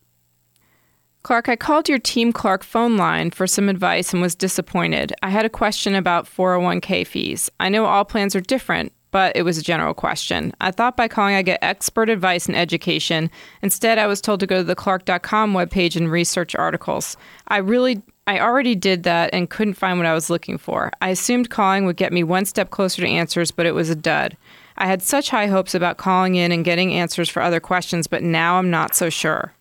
Clark, 1.25 1.51
I 1.51 1.57
called 1.57 1.91
your 1.91 1.99
Team 1.99 2.33
Clark 2.33 2.65
phone 2.65 2.97
line 2.97 3.33
for 3.33 3.47
some 3.47 3.69
advice 3.69 4.15
and 4.15 4.23
was 4.23 4.35
disappointed. 4.35 5.13
I 5.23 5.29
had 5.29 5.45
a 5.45 5.51
question 5.51 5.95
about 5.95 6.25
401k 6.25 7.07
fees. 7.07 7.51
I 7.61 7.69
know 7.69 7.85
all 7.85 8.05
plans 8.07 8.35
are 8.35 8.41
different, 8.41 8.93
but 9.11 9.37
it 9.37 9.43
was 9.43 9.59
a 9.59 9.63
general 9.63 9.95
question. 9.95 10.53
I 10.61 10.71
thought 10.71 10.97
by 10.97 11.09
calling 11.09 11.35
I'd 11.35 11.47
get 11.47 11.59
expert 11.63 12.11
advice 12.11 12.47
and 12.47 12.57
education. 12.57 13.31
Instead, 13.63 13.99
I 13.99 14.07
was 14.07 14.21
told 14.21 14.41
to 14.41 14.47
go 14.47 14.59
to 14.59 14.65
the 14.65 14.75
clark.com 14.75 15.53
webpage 15.53 15.97
and 15.97 16.11
research 16.11 16.55
articles. 16.55 17.17
I 17.49 17.59
really 17.59 18.03
I 18.29 18.41
already 18.41 18.75
did 18.75 19.05
that 19.05 19.31
and 19.33 19.49
couldn't 19.49 19.75
find 19.75 19.99
what 19.99 20.07
I 20.07 20.15
was 20.15 20.29
looking 20.29 20.59
for. 20.59 20.91
I 21.01 21.11
assumed 21.11 21.49
calling 21.49 21.87
would 21.87 21.97
get 21.97 22.13
me 22.13 22.25
one 22.25 22.45
step 22.45 22.71
closer 22.71 23.03
to 23.03 23.09
answers, 23.09 23.53
but 23.53 23.67
it 23.67 23.75
was 23.75 23.89
a 23.89 23.95
dud. 23.95 24.37
I 24.77 24.87
had 24.87 25.01
such 25.01 25.31
high 25.31 25.47
hopes 25.47 25.75
about 25.75 25.97
calling 25.97 26.35
in 26.35 26.51
and 26.51 26.65
getting 26.65 26.93
answers 26.93 27.29
for 27.29 27.41
other 27.41 27.61
questions, 27.61 28.09
but 28.09 28.25
now 28.25 28.59
I'm 28.59 28.71
not 28.71 28.97
so 28.97 29.11
sure. 29.11 29.55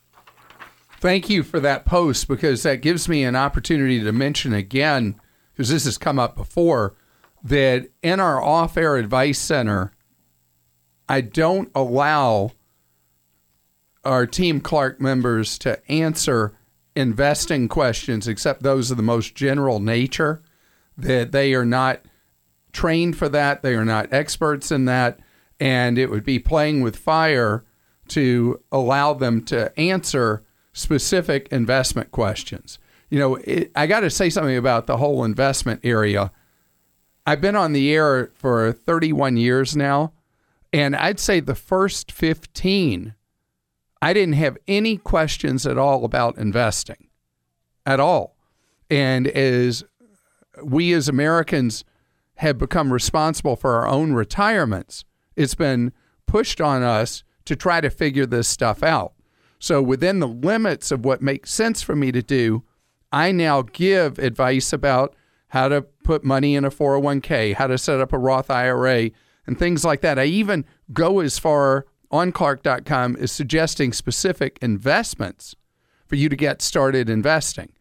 Thank 1.00 1.30
you 1.30 1.44
for 1.44 1.60
that 1.60 1.86
post 1.86 2.28
because 2.28 2.64
that 2.64 2.82
gives 2.82 3.08
me 3.08 3.24
an 3.24 3.36
opportunity 3.36 4.04
to 4.04 4.12
mention 4.12 4.54
again, 4.54 5.16
because 5.54 5.70
this 5.70 5.86
has 5.86 6.00
come 6.00 6.18
up 6.18 6.36
before, 6.36 6.96
that 7.46 7.88
in 8.02 8.20
our 8.20 8.42
off 8.42 8.76
air 8.76 8.98
advice 8.98 9.38
center, 9.38 9.94
I 11.08 11.22
don't 11.22 11.70
allow 11.76 12.54
our 14.04 14.26
Team 14.26 14.60
Clark 14.60 15.00
members 15.00 15.60
to 15.60 15.80
answer 15.90 16.58
investing 16.96 17.68
questions 17.68 18.28
except 18.28 18.64
those 18.64 18.90
of 18.90 18.98
the 18.98 19.04
most 19.04 19.36
general 19.36 19.80
nature, 19.80 20.42
that 20.98 21.32
they 21.32 21.54
are 21.54 21.66
not 21.66 22.02
trained 22.74 23.16
for 23.16 23.30
that, 23.30 23.62
they 23.62 23.76
are 23.76 23.86
not 23.86 24.12
experts 24.12 24.72
in 24.72 24.86
that, 24.86 25.20
and 25.60 26.00
it 26.00 26.10
would 26.10 26.24
be 26.24 26.40
playing 26.40 26.82
with 26.82 26.96
fire 26.96 27.64
to 28.08 28.60
allow 28.72 29.14
them 29.14 29.44
to 29.44 29.78
answer 29.80 30.44
specific 30.74 31.48
investment 31.52 32.12
questions. 32.12 32.80
You 33.10 33.20
know, 33.20 33.36
it, 33.36 33.72
I 33.76 33.86
got 33.86 34.00
to 34.00 34.10
say 34.10 34.32
something 34.32 34.58
about 34.58 34.88
the 34.88 34.98
whole 34.98 35.24
investment 35.24 35.82
area. 35.84 36.32
I've 37.26 37.42
been 37.42 37.56
on 37.56 37.74
the 37.74 37.92
air 37.92 38.32
for 38.36 38.72
31 38.72 39.38
years 39.38 39.76
now, 39.76 40.14
and 40.72 40.96
I'd 40.96 41.20
say 41.20 41.40
the 41.40 41.56
first 41.56 42.12
15, 42.12 43.16
I 44.02 44.14
didn't 44.14 44.36
have 44.36 44.58
any 44.68 44.98
questions 44.98 45.66
at 45.66 45.78
all 45.78 46.06
about 46.06 46.38
investing 46.38 47.08
at 47.86 48.00
all. 48.00 48.36
And 48.90 49.28
as 49.28 49.84
we 50.62 50.94
as 50.94 51.10
Americans 51.10 51.84
have 52.36 52.58
become 52.58 52.94
responsible 52.94 53.56
for 53.56 53.76
our 53.76 53.88
own 53.88 54.14
retirements, 54.14 55.04
it's 55.36 55.56
been 55.56 55.94
pushed 56.28 56.62
on 56.62 56.84
us 56.84 57.24
to 57.46 57.56
try 57.56 57.82
to 57.82 57.90
figure 57.90 58.26
this 58.26 58.48
stuff 58.48 58.84
out. 58.84 59.14
So, 59.58 59.82
within 59.82 60.20
the 60.20 60.28
limits 60.28 60.92
of 60.92 61.06
what 61.06 61.22
makes 61.22 61.52
sense 61.52 61.82
for 61.82 61.96
me 61.96 62.12
to 62.12 62.22
do, 62.22 62.64
I 63.12 63.32
now 63.32 63.62
give 63.62 64.20
advice 64.20 64.74
about 64.74 65.16
how 65.50 65.70
to 65.70 65.86
put 66.06 66.24
money 66.24 66.56
in 66.56 66.64
a 66.64 66.72
401k, 66.72 67.56
how 67.56 67.68
to 67.68 67.78
set 67.78 68.00
up 68.00 68.14
a 68.14 68.18
Roth 68.18 68.50
IRA, 68.50 69.12
and 69.46 69.60
things 69.60 69.84
like 69.84 70.02
that. 70.02 70.18
I 70.18 70.26
even 70.26 70.64
go 70.94 71.20
as 71.20 71.38
far 71.38 71.86
on 72.12 72.32
Clark.com 72.32 73.18
as 73.18 73.32
suggesting 73.32 73.92
specific 73.92 74.58
investments 74.62 75.56
for 76.08 76.16
you 76.16 76.30
to 76.30 76.36
get 76.36 76.62
started 76.62 77.10
investing. 77.10 77.74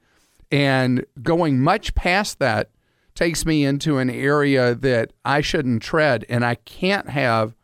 And 0.51 1.05
going 1.23 1.61
much 1.61 1.95
past 1.95 2.39
that 2.39 2.71
takes 3.15 3.47
me 3.47 3.65
into 3.65 3.99
an 3.99 4.11
area 4.11 4.75
that 4.75 5.13
I 5.25 5.41
shouldn't 5.41 5.83
tread, 5.83 6.25
and 6.29 6.45
I 6.45 6.57
can't 6.57 7.11
have 7.11 7.55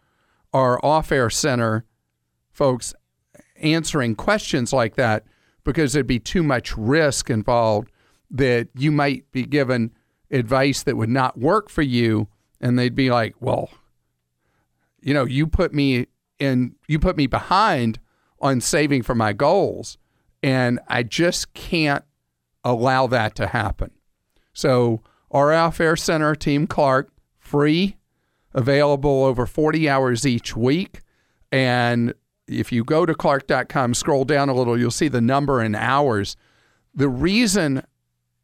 our 0.52 0.84
off 0.84 1.10
air 1.10 1.30
center 1.30 1.84
folks 2.52 2.94
answering 3.56 4.14
questions 4.14 4.72
like 4.72 4.96
that 4.96 5.24
because 5.64 5.92
there'd 5.92 6.06
be 6.06 6.18
too 6.18 6.42
much 6.42 6.76
risk 6.76 7.30
involved 7.30 7.90
that 8.30 8.68
you 8.76 8.90
might 8.90 9.30
be 9.32 9.44
given 9.44 9.90
advice 10.30 10.82
that 10.82 10.96
would 10.96 11.08
not 11.08 11.38
work 11.38 11.68
for 11.68 11.82
you 11.82 12.28
and 12.60 12.78
they'd 12.78 12.94
be 12.94 13.10
like 13.10 13.34
well 13.40 13.70
you 15.00 15.12
know 15.12 15.24
you 15.24 15.46
put 15.46 15.72
me 15.72 16.06
in 16.38 16.74
you 16.86 16.98
put 16.98 17.16
me 17.16 17.26
behind 17.26 17.98
on 18.40 18.60
saving 18.60 19.02
for 19.02 19.14
my 19.14 19.32
goals 19.32 19.98
and 20.42 20.78
I 20.88 21.02
just 21.02 21.52
can't 21.52 22.04
allow 22.64 23.06
that 23.08 23.34
to 23.36 23.48
happen 23.48 23.90
so 24.52 25.02
our 25.30 25.52
Air 25.52 25.96
Center 25.96 26.34
Team 26.34 26.66
Clark 26.66 27.10
free 27.38 27.96
available 28.52 29.24
over 29.24 29.46
40 29.46 29.88
hours 29.88 30.26
each 30.26 30.56
week 30.56 31.00
and 31.52 32.14
if 32.50 32.72
you 32.72 32.84
go 32.84 33.06
to 33.06 33.14
clark.com, 33.14 33.94
scroll 33.94 34.24
down 34.24 34.48
a 34.48 34.54
little, 34.54 34.78
you'll 34.78 34.90
see 34.90 35.08
the 35.08 35.20
number 35.20 35.62
in 35.62 35.74
hours. 35.74 36.36
The 36.94 37.08
reason 37.08 37.84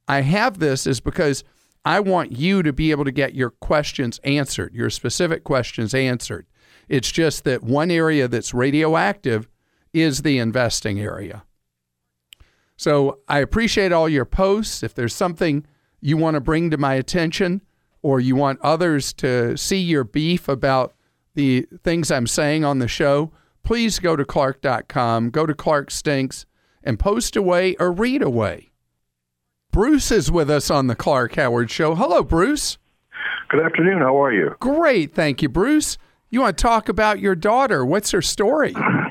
I 0.06 0.20
have 0.20 0.58
this 0.58 0.86
is 0.86 1.00
because 1.00 1.42
I 1.86 2.00
want 2.00 2.32
you 2.32 2.64
to 2.64 2.72
be 2.72 2.90
able 2.90 3.04
to 3.04 3.12
get 3.12 3.36
your 3.36 3.50
questions 3.50 4.18
answered, 4.24 4.74
your 4.74 4.90
specific 4.90 5.44
questions 5.44 5.94
answered. 5.94 6.48
It's 6.88 7.12
just 7.12 7.44
that 7.44 7.62
one 7.62 7.92
area 7.92 8.26
that's 8.26 8.52
radioactive 8.52 9.48
is 9.92 10.22
the 10.22 10.38
investing 10.38 10.98
area. 10.98 11.44
So 12.76 13.20
I 13.28 13.38
appreciate 13.38 13.92
all 13.92 14.08
your 14.08 14.24
posts. 14.24 14.82
If 14.82 14.94
there's 14.94 15.14
something 15.14 15.64
you 16.00 16.16
want 16.16 16.34
to 16.34 16.40
bring 16.40 16.70
to 16.70 16.76
my 16.76 16.94
attention 16.94 17.62
or 18.02 18.18
you 18.18 18.34
want 18.34 18.60
others 18.62 19.12
to 19.14 19.56
see 19.56 19.78
your 19.78 20.02
beef 20.02 20.48
about 20.48 20.92
the 21.34 21.68
things 21.84 22.10
I'm 22.10 22.26
saying 22.26 22.64
on 22.64 22.80
the 22.80 22.88
show, 22.88 23.30
please 23.62 24.00
go 24.00 24.16
to 24.16 24.24
clark.com, 24.24 25.30
go 25.30 25.46
to 25.46 25.54
Clark 25.54 25.92
Stinks, 25.92 26.46
and 26.82 26.98
post 26.98 27.36
away 27.36 27.76
or 27.76 27.92
read 27.92 28.22
away. 28.22 28.72
Bruce 29.76 30.10
is 30.10 30.30
with 30.30 30.48
us 30.48 30.70
on 30.70 30.86
the 30.86 30.96
Clark 30.96 31.34
Howard 31.34 31.70
Show. 31.70 31.94
Hello, 31.94 32.22
Bruce. 32.22 32.78
Good 33.50 33.60
afternoon. 33.60 33.98
How 33.98 34.18
are 34.22 34.32
you? 34.32 34.56
Great. 34.58 35.14
Thank 35.14 35.42
you, 35.42 35.50
Bruce. 35.50 35.98
You 36.30 36.40
want 36.40 36.56
to 36.56 36.62
talk 36.62 36.88
about 36.88 37.20
your 37.20 37.34
daughter? 37.34 37.84
What's 37.84 38.10
her 38.12 38.22
story? 38.22 38.74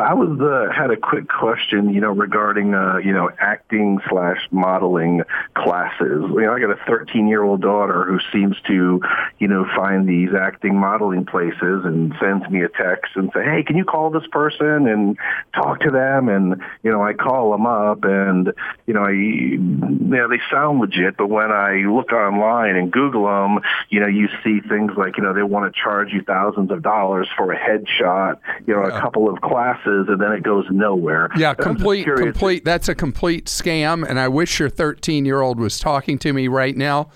I 0.00 0.14
was 0.14 0.40
uh, 0.40 0.72
had 0.72 0.90
a 0.90 0.96
quick 0.96 1.28
question, 1.28 1.94
you 1.94 2.00
know, 2.00 2.10
regarding 2.10 2.74
uh, 2.74 2.96
you 2.96 3.12
know 3.12 3.30
acting 3.38 4.00
slash 4.08 4.38
modeling 4.50 5.22
classes. 5.54 6.22
You 6.30 6.42
know, 6.42 6.52
I 6.52 6.60
got 6.60 6.70
a 6.70 6.80
13 6.86 7.28
year 7.28 7.42
old 7.42 7.60
daughter 7.60 8.04
who 8.04 8.18
seems 8.32 8.56
to, 8.66 9.00
you 9.38 9.48
know, 9.48 9.66
find 9.76 10.08
these 10.08 10.30
acting 10.34 10.78
modeling 10.78 11.24
places 11.26 11.84
and 11.84 12.14
sends 12.20 12.48
me 12.50 12.62
a 12.62 12.68
text 12.68 13.12
and 13.14 13.30
say, 13.34 13.44
"Hey, 13.44 13.62
can 13.62 13.76
you 13.76 13.84
call 13.84 14.10
this 14.10 14.26
person 14.32 14.88
and 14.88 15.16
talk 15.54 15.80
to 15.80 15.90
them?" 15.90 16.28
And 16.28 16.62
you 16.82 16.90
know, 16.90 17.02
I 17.02 17.12
call 17.12 17.52
them 17.52 17.66
up, 17.66 18.04
and 18.04 18.52
you 18.86 18.94
know, 18.94 19.04
I 19.04 19.12
know 19.14 20.28
they 20.28 20.40
sound 20.50 20.80
legit, 20.80 21.16
but 21.16 21.28
when 21.28 21.52
I 21.52 21.84
look 21.86 22.12
online 22.12 22.76
and 22.76 22.90
Google 22.90 23.26
them, 23.26 23.60
you 23.90 24.00
know, 24.00 24.08
you 24.08 24.28
see 24.42 24.60
things 24.60 24.92
like 24.96 25.16
you 25.18 25.22
know 25.22 25.32
they 25.32 25.42
want 25.42 25.72
to 25.72 25.80
charge 25.80 26.12
you 26.12 26.22
thousands 26.22 26.70
of 26.70 26.82
dollars 26.82 27.28
for 27.36 27.52
a 27.52 27.58
headshot, 27.58 28.38
you 28.66 28.74
know, 28.74 28.82
a 28.82 29.00
couple 29.00 29.28
of 29.28 29.40
classes, 29.40 29.83
and 29.86 30.20
then 30.20 30.32
it 30.32 30.42
goes 30.42 30.64
nowhere. 30.70 31.28
Yeah, 31.36 31.50
And 31.50 31.60
I'm 31.60 31.64
just 31.64 31.66
complete, 31.66 32.06
complete. 32.16 32.64
That's 32.64 32.88
a 32.88 32.94
complete 32.94 33.46
scam, 33.46 34.08
and 34.08 34.18
I 34.20 34.28
wish 34.28 34.58
your 34.58 34.68
13 34.70 35.24
year 35.24 35.40
old 35.40 35.58
was 35.60 35.78
talking 35.78 36.18
to 36.20 36.32
me 36.32 36.48
right 36.48 36.76
now 36.76 37.08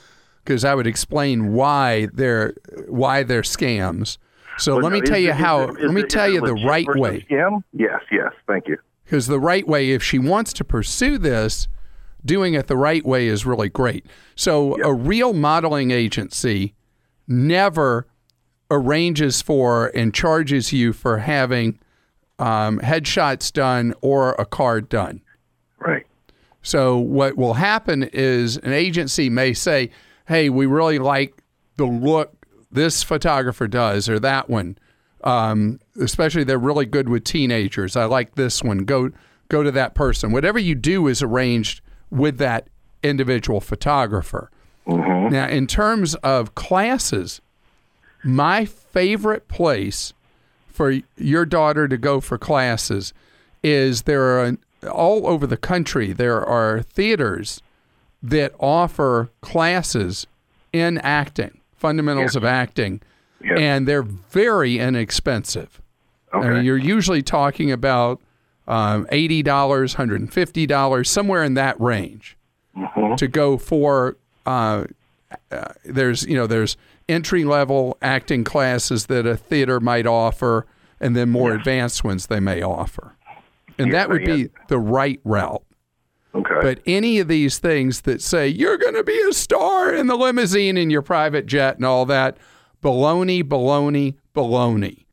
because 0.44 0.64
I 0.64 0.74
would 0.74 0.86
explain 0.86 1.52
why 1.52 2.08
they're 2.12 2.54
why 2.88 3.22
they're 3.22 3.42
scams. 3.42 4.18
So 4.58 4.74
But 4.76 4.84
let 4.84 4.92
me 4.92 5.00
no, 5.00 5.06
tell 5.06 5.18
you 5.18 5.30
it- 5.30 5.36
how. 5.36 5.62
it- 5.62 5.80
let 5.82 5.92
me 5.94 6.00
it- 6.02 6.10
tell 6.10 6.28
you 6.30 6.40
the 6.40 6.54
right 6.66 6.86
way. 6.96 7.24
Scam? 7.30 7.62
Yes, 7.72 8.00
yes. 8.10 8.32
Thank 8.46 8.66
you. 8.68 8.76
Because 9.04 9.26
the 9.26 9.38
right 9.40 9.66
way, 9.66 9.90
if 9.92 10.02
she 10.02 10.18
wants 10.18 10.52
to 10.54 10.64
pursue 10.64 11.16
this, 11.16 11.68
doing 12.24 12.54
it 12.54 12.66
the 12.66 12.76
right 12.76 13.06
way 13.06 13.26
is 13.28 13.46
really 13.46 13.68
great. 13.68 14.04
So 14.34 14.76
a 14.82 14.92
real 14.92 15.32
modeling 15.32 15.90
agency 15.92 16.74
never 17.26 18.06
arranges 18.70 19.40
for 19.40 19.86
and 19.94 20.12
charges 20.12 20.72
you 20.72 20.92
for 20.92 21.18
having 21.18 21.78
um, 22.38 22.78
headshots 22.80 23.52
done 23.52 23.94
or 24.00 24.32
a 24.38 24.44
card 24.44 24.88
done. 24.88 25.22
Right. 25.78 26.06
So 26.62 26.98
what 26.98 27.36
will 27.36 27.54
happen 27.54 28.04
is 28.12 28.56
an 28.58 28.72
agency 28.72 29.30
may 29.30 29.52
say, 29.52 29.90
"Hey, 30.26 30.48
we 30.50 30.66
really 30.66 30.98
like 30.98 31.42
the 31.76 31.86
look 31.86 32.34
this 32.70 33.02
photographer 33.02 33.66
does 33.66 34.08
or 34.08 34.18
that 34.20 34.48
one. 34.50 34.76
Um, 35.24 35.80
especially 36.00 36.44
they're 36.44 36.58
really 36.58 36.86
good 36.86 37.08
with 37.08 37.24
teenagers. 37.24 37.96
I 37.96 38.04
like 38.04 38.34
this 38.34 38.62
one. 38.62 38.84
Go 38.84 39.10
go 39.48 39.62
to 39.62 39.70
that 39.72 39.94
person. 39.94 40.30
Whatever 40.30 40.58
you 40.58 40.74
do 40.74 41.08
is 41.08 41.22
arranged 41.22 41.80
with 42.10 42.38
that 42.38 42.68
individual 43.02 43.60
photographer. 43.60 44.50
Now, 45.30 45.48
in 45.48 45.66
terms 45.66 46.14
of 46.16 46.54
classes, 46.54 47.40
my 48.24 48.64
favorite 48.64 49.46
place 49.48 50.14
for 50.78 50.94
your 51.16 51.44
daughter 51.44 51.88
to 51.88 51.96
go 51.98 52.20
for 52.20 52.38
classes 52.38 53.12
is 53.64 54.02
there 54.02 54.22
are 54.38 54.56
all 54.92 55.26
over 55.26 55.44
the 55.44 55.56
country 55.56 56.12
there 56.12 56.40
are 56.46 56.82
theaters 56.82 57.60
that 58.22 58.52
offer 58.60 59.28
classes 59.40 60.26
in 60.72 60.96
acting 60.98 61.58
fundamentals 61.76 62.36
of 62.36 62.44
acting 62.44 63.00
Yeah. 63.44 63.58
and 63.58 63.88
they're 63.88 64.02
very 64.04 64.78
inexpensive 64.78 65.80
I 66.32 66.38
mean, 66.38 66.46
Okay. 66.50 66.62
you're 66.66 66.76
usually 66.76 67.22
talking 67.22 67.72
about 67.72 68.20
um, 68.68 69.06
$80 69.06 69.42
$150 69.42 71.06
somewhere 71.06 71.42
in 71.42 71.54
that 71.54 71.80
range 71.80 72.36
to 73.16 73.26
go 73.26 73.56
for 73.58 74.16
uh, 74.46 74.84
uh, 75.50 75.72
there's 75.84 76.22
you 76.24 76.36
know 76.36 76.46
there's 76.46 76.76
entry 77.08 77.44
level 77.44 77.96
acting 78.02 78.44
classes 78.44 79.06
that 79.06 79.26
a 79.26 79.36
theater 79.36 79.80
might 79.80 80.06
offer 80.06 80.66
and 81.00 81.16
then 81.16 81.28
more 81.30 81.52
advanced 81.52 82.04
ones 82.04 82.26
they 82.26 82.40
may 82.40 82.60
offer 82.62 83.16
and 83.78 83.88
Yeah, 83.88 83.92
that 83.94 84.08
would 84.10 84.22
yeah. 84.26 84.34
be 84.36 84.48
the 84.68 84.78
right 84.78 85.20
route 85.24 85.62
Okay. 86.34 86.58
but 86.60 86.80
any 86.86 87.18
of 87.20 87.28
these 87.28 87.58
things 87.58 88.02
that 88.02 88.20
say 88.20 88.46
you're 88.48 88.76
going 88.76 88.94
to 88.94 89.04
be 89.04 89.18
a 89.28 89.32
star 89.32 89.92
in 89.94 90.06
the 90.08 90.16
limousine 90.16 90.76
in 90.76 90.90
your 90.90 91.02
private 91.02 91.46
jet 91.46 91.76
and 91.76 91.84
all 91.86 92.04
that, 92.06 92.36
baloney, 92.82 93.42
baloney, 93.42 94.14
baloney. 94.34 95.06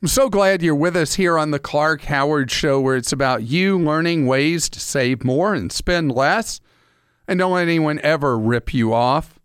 I'm 0.00 0.08
so 0.08 0.28
glad 0.30 0.62
you're 0.62 0.74
with 0.74 0.96
us 0.96 1.14
here 1.14 1.36
on 1.38 1.50
the 1.50 1.58
Clark 1.58 2.02
Howard 2.02 2.50
Show, 2.50 2.80
where 2.80 2.96
it's 2.96 3.12
about 3.12 3.42
you 3.42 3.78
learning 3.78 4.26
ways 4.26 4.68
to 4.70 4.80
save 4.80 5.22
more 5.24 5.54
and 5.54 5.70
spend 5.70 6.12
less, 6.12 6.60
and 7.28 7.38
don't 7.38 7.52
let 7.52 7.62
anyone 7.62 8.00
ever 8.02 8.38
rip 8.38 8.72
you 8.72 8.92
off. 8.94 9.38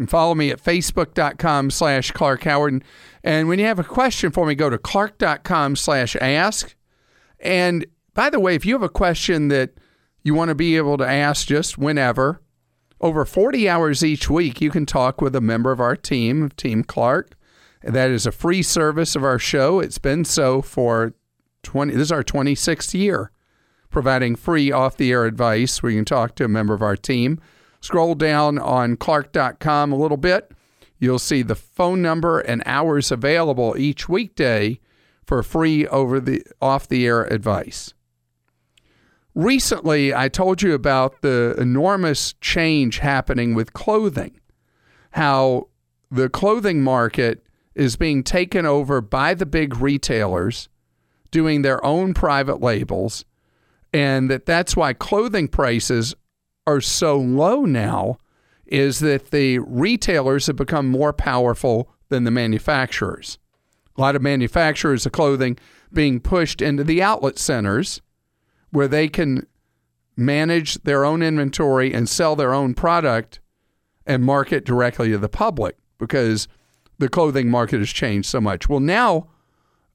And 0.00 0.08
follow 0.08 0.34
me 0.34 0.50
at 0.50 0.62
facebook.com 0.62 1.70
slash 1.70 2.10
Clark 2.12 2.44
Howard. 2.44 2.82
And- 3.22 3.48
when 3.48 3.58
you 3.58 3.66
have 3.66 3.78
a 3.78 3.84
question 3.84 4.30
for 4.30 4.46
me, 4.46 4.54
go 4.54 4.70
to 4.70 4.78
clark.com 4.78 5.76
slash 5.76 6.16
ask. 6.16 6.74
And 7.38 7.84
by 8.14 8.30
the 8.30 8.40
way, 8.40 8.54
if 8.54 8.64
you 8.64 8.72
have 8.72 8.82
a 8.82 8.88
question 8.88 9.48
that 9.48 9.74
you 10.22 10.32
want 10.32 10.48
to 10.48 10.54
be 10.54 10.78
able 10.78 10.96
to 10.96 11.06
ask 11.06 11.46
just 11.46 11.76
whenever, 11.76 12.40
over 13.02 13.26
40 13.26 13.68
hours 13.68 14.02
each 14.02 14.30
week, 14.30 14.62
you 14.62 14.70
can 14.70 14.86
talk 14.86 15.20
with 15.20 15.36
a 15.36 15.40
member 15.42 15.70
of 15.70 15.80
our 15.80 15.96
team, 15.96 16.48
Team 16.56 16.82
Clark. 16.82 17.36
That 17.82 18.10
is 18.10 18.24
a 18.24 18.32
free 18.32 18.62
service 18.62 19.14
of 19.14 19.22
our 19.22 19.38
show. 19.38 19.80
It's 19.80 19.98
been 19.98 20.24
so 20.24 20.62
for 20.62 21.12
20, 21.62 21.92
this 21.92 22.04
is 22.04 22.12
our 22.12 22.24
26th 22.24 22.94
year, 22.94 23.32
providing 23.90 24.34
free 24.34 24.72
off 24.72 24.96
the 24.96 25.12
air 25.12 25.26
advice 25.26 25.82
where 25.82 25.92
you 25.92 25.98
can 25.98 26.06
talk 26.06 26.36
to 26.36 26.44
a 26.44 26.48
member 26.48 26.72
of 26.72 26.80
our 26.80 26.96
team. 26.96 27.38
Scroll 27.80 28.14
down 28.14 28.58
on 28.58 28.96
clark.com 28.96 29.92
a 29.92 29.96
little 29.96 30.16
bit. 30.16 30.52
You'll 30.98 31.18
see 31.18 31.42
the 31.42 31.54
phone 31.54 32.02
number 32.02 32.40
and 32.40 32.62
hours 32.66 33.10
available 33.10 33.74
each 33.78 34.08
weekday 34.08 34.80
for 35.24 35.42
free 35.42 35.86
over 35.86 36.20
the 36.20 36.42
off 36.60 36.88
the 36.88 37.06
air 37.06 37.24
advice. 37.24 37.94
Recently, 39.34 40.12
I 40.12 40.28
told 40.28 40.60
you 40.60 40.74
about 40.74 41.22
the 41.22 41.54
enormous 41.56 42.34
change 42.40 42.98
happening 42.98 43.54
with 43.54 43.72
clothing, 43.72 44.40
how 45.12 45.68
the 46.10 46.28
clothing 46.28 46.82
market 46.82 47.44
is 47.74 47.96
being 47.96 48.24
taken 48.24 48.66
over 48.66 49.00
by 49.00 49.34
the 49.34 49.46
big 49.46 49.76
retailers 49.76 50.68
doing 51.30 51.62
their 51.62 51.82
own 51.84 52.12
private 52.12 52.60
labels, 52.60 53.24
and 53.92 54.28
that 54.30 54.46
that's 54.46 54.76
why 54.76 54.92
clothing 54.92 55.48
prices 55.48 56.14
are 56.66 56.80
so 56.80 57.18
low 57.18 57.64
now 57.64 58.18
is 58.66 59.00
that 59.00 59.30
the 59.30 59.58
retailers 59.58 60.46
have 60.46 60.56
become 60.56 60.88
more 60.88 61.12
powerful 61.12 61.90
than 62.08 62.24
the 62.24 62.30
manufacturers. 62.30 63.38
A 63.96 64.00
lot 64.00 64.16
of 64.16 64.22
manufacturers 64.22 65.04
of 65.04 65.12
clothing 65.12 65.58
being 65.92 66.20
pushed 66.20 66.62
into 66.62 66.84
the 66.84 67.02
outlet 67.02 67.38
centers 67.38 68.00
where 68.70 68.88
they 68.88 69.08
can 69.08 69.46
manage 70.16 70.74
their 70.82 71.04
own 71.04 71.22
inventory 71.22 71.92
and 71.92 72.08
sell 72.08 72.36
their 72.36 72.54
own 72.54 72.74
product 72.74 73.40
and 74.06 74.22
market 74.22 74.64
directly 74.64 75.10
to 75.10 75.18
the 75.18 75.28
public 75.28 75.76
because 75.98 76.46
the 76.98 77.08
clothing 77.08 77.50
market 77.50 77.78
has 77.78 77.90
changed 77.90 78.28
so 78.28 78.40
much. 78.40 78.68
Well, 78.68 78.80
now 78.80 79.28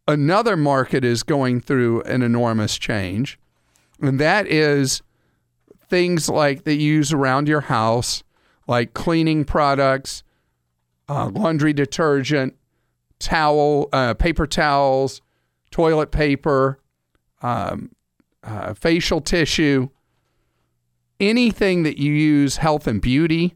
another 0.08 0.58
market 0.58 1.04
is 1.04 1.24
going 1.24 1.62
through 1.62 2.02
an 2.02 2.22
enormous 2.22 2.78
change, 2.78 3.40
and 4.02 4.20
that 4.20 4.48
is 4.48 5.02
things 5.96 6.28
like 6.28 6.66
that 6.66 6.74
you 6.74 6.96
use 6.96 7.14
around 7.14 7.48
your 7.48 7.62
house, 7.62 8.22
like 8.68 8.94
cleaning 8.94 9.46
products, 9.46 10.24
uh, 11.08 11.30
laundry 11.30 11.72
detergent, 11.72 12.54
towel, 13.18 13.88
uh, 13.94 14.14
paper 14.14 14.46
towels, 14.46 15.22
toilet 15.72 16.12
paper, 16.12 16.82
um, 17.42 17.94
uh, 18.44 18.74
facial 18.74 19.22
tissue, 19.22 19.88
anything 21.22 21.84
that 21.84 21.98
you 21.98 22.12
use 22.12 22.58
health 22.58 22.88
and 22.88 23.02
beauty 23.02 23.56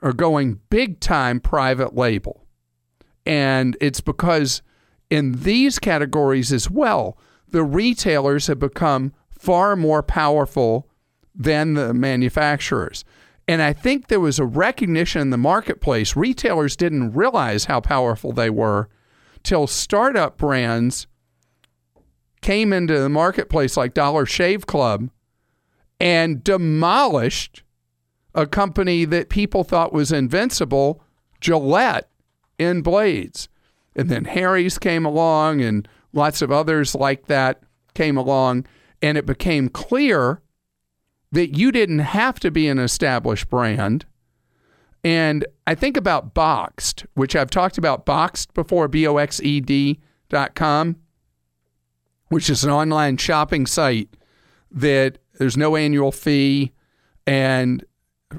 are 0.00 0.14
going 0.14 0.58
big 0.70 1.00
time 1.00 1.38
private 1.38 1.94
label. 1.94 2.46
And 3.26 3.76
it's 3.78 4.00
because 4.00 4.62
in 5.10 5.42
these 5.42 5.78
categories 5.78 6.50
as 6.50 6.70
well, 6.70 7.18
the 7.46 7.62
retailers 7.62 8.46
have 8.46 8.58
become 8.58 9.12
far 9.38 9.76
more 9.76 10.02
powerful 10.02 10.88
than 11.34 11.74
the 11.74 11.94
manufacturers. 11.94 13.04
And 13.46 13.62
I 13.62 13.72
think 13.72 14.08
there 14.08 14.20
was 14.20 14.38
a 14.38 14.44
recognition 14.44 15.22
in 15.22 15.30
the 15.30 15.38
marketplace. 15.38 16.16
Retailers 16.16 16.76
didn't 16.76 17.12
realize 17.12 17.64
how 17.64 17.80
powerful 17.80 18.32
they 18.32 18.50
were 18.50 18.88
till 19.42 19.66
startup 19.66 20.36
brands 20.36 21.06
came 22.42 22.72
into 22.72 22.98
the 22.98 23.08
marketplace 23.08 23.76
like 23.76 23.94
Dollar 23.94 24.26
Shave 24.26 24.66
Club 24.66 25.10
and 25.98 26.44
demolished 26.44 27.62
a 28.34 28.46
company 28.46 29.04
that 29.04 29.30
people 29.30 29.64
thought 29.64 29.92
was 29.92 30.12
invincible, 30.12 31.02
Gillette 31.40 32.08
in 32.58 32.82
blades. 32.82 33.48
And 33.96 34.08
then 34.08 34.26
Harry's 34.26 34.78
came 34.78 35.04
along 35.04 35.60
and 35.60 35.88
lots 36.12 36.42
of 36.42 36.52
others 36.52 36.94
like 36.94 37.26
that 37.26 37.62
came 37.94 38.16
along. 38.16 38.66
And 39.00 39.18
it 39.18 39.26
became 39.26 39.68
clear 39.68 40.42
that 41.30 41.56
you 41.56 41.70
didn't 41.72 42.00
have 42.00 42.40
to 42.40 42.50
be 42.50 42.68
an 42.68 42.78
established 42.78 43.48
brand. 43.48 44.06
And 45.04 45.46
I 45.66 45.74
think 45.74 45.96
about 45.96 46.34
Boxed, 46.34 47.06
which 47.14 47.36
I've 47.36 47.50
talked 47.50 47.78
about 47.78 48.04
Boxed 48.04 48.52
before, 48.54 48.88
B 48.88 49.06
O 49.06 49.18
X 49.18 49.40
E 49.40 49.60
D 49.60 50.00
dot 50.28 50.54
com. 50.54 50.96
which 52.28 52.50
is 52.50 52.64
an 52.64 52.70
online 52.70 53.16
shopping 53.16 53.66
site 53.66 54.08
that 54.70 55.18
there's 55.38 55.56
no 55.56 55.76
annual 55.76 56.12
fee 56.12 56.72
and 57.26 57.84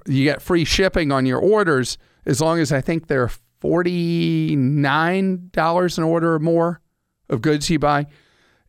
you 0.06 0.24
get 0.24 0.41
free 0.41 0.65
shipping 0.65 1.12
on 1.12 1.26
your 1.26 1.39
orders 1.39 1.98
as 2.26 2.39
long 2.39 2.60
as 2.60 2.72
I 2.72 2.82
think 2.82 3.08
they're 3.08 3.32
$49 3.63 5.98
an 5.98 6.04
order 6.04 6.36
or 6.36 6.39
more 6.39 6.82
of 7.30 7.41
goods 7.41 7.69
you 7.69 7.80
buy. 7.80 8.06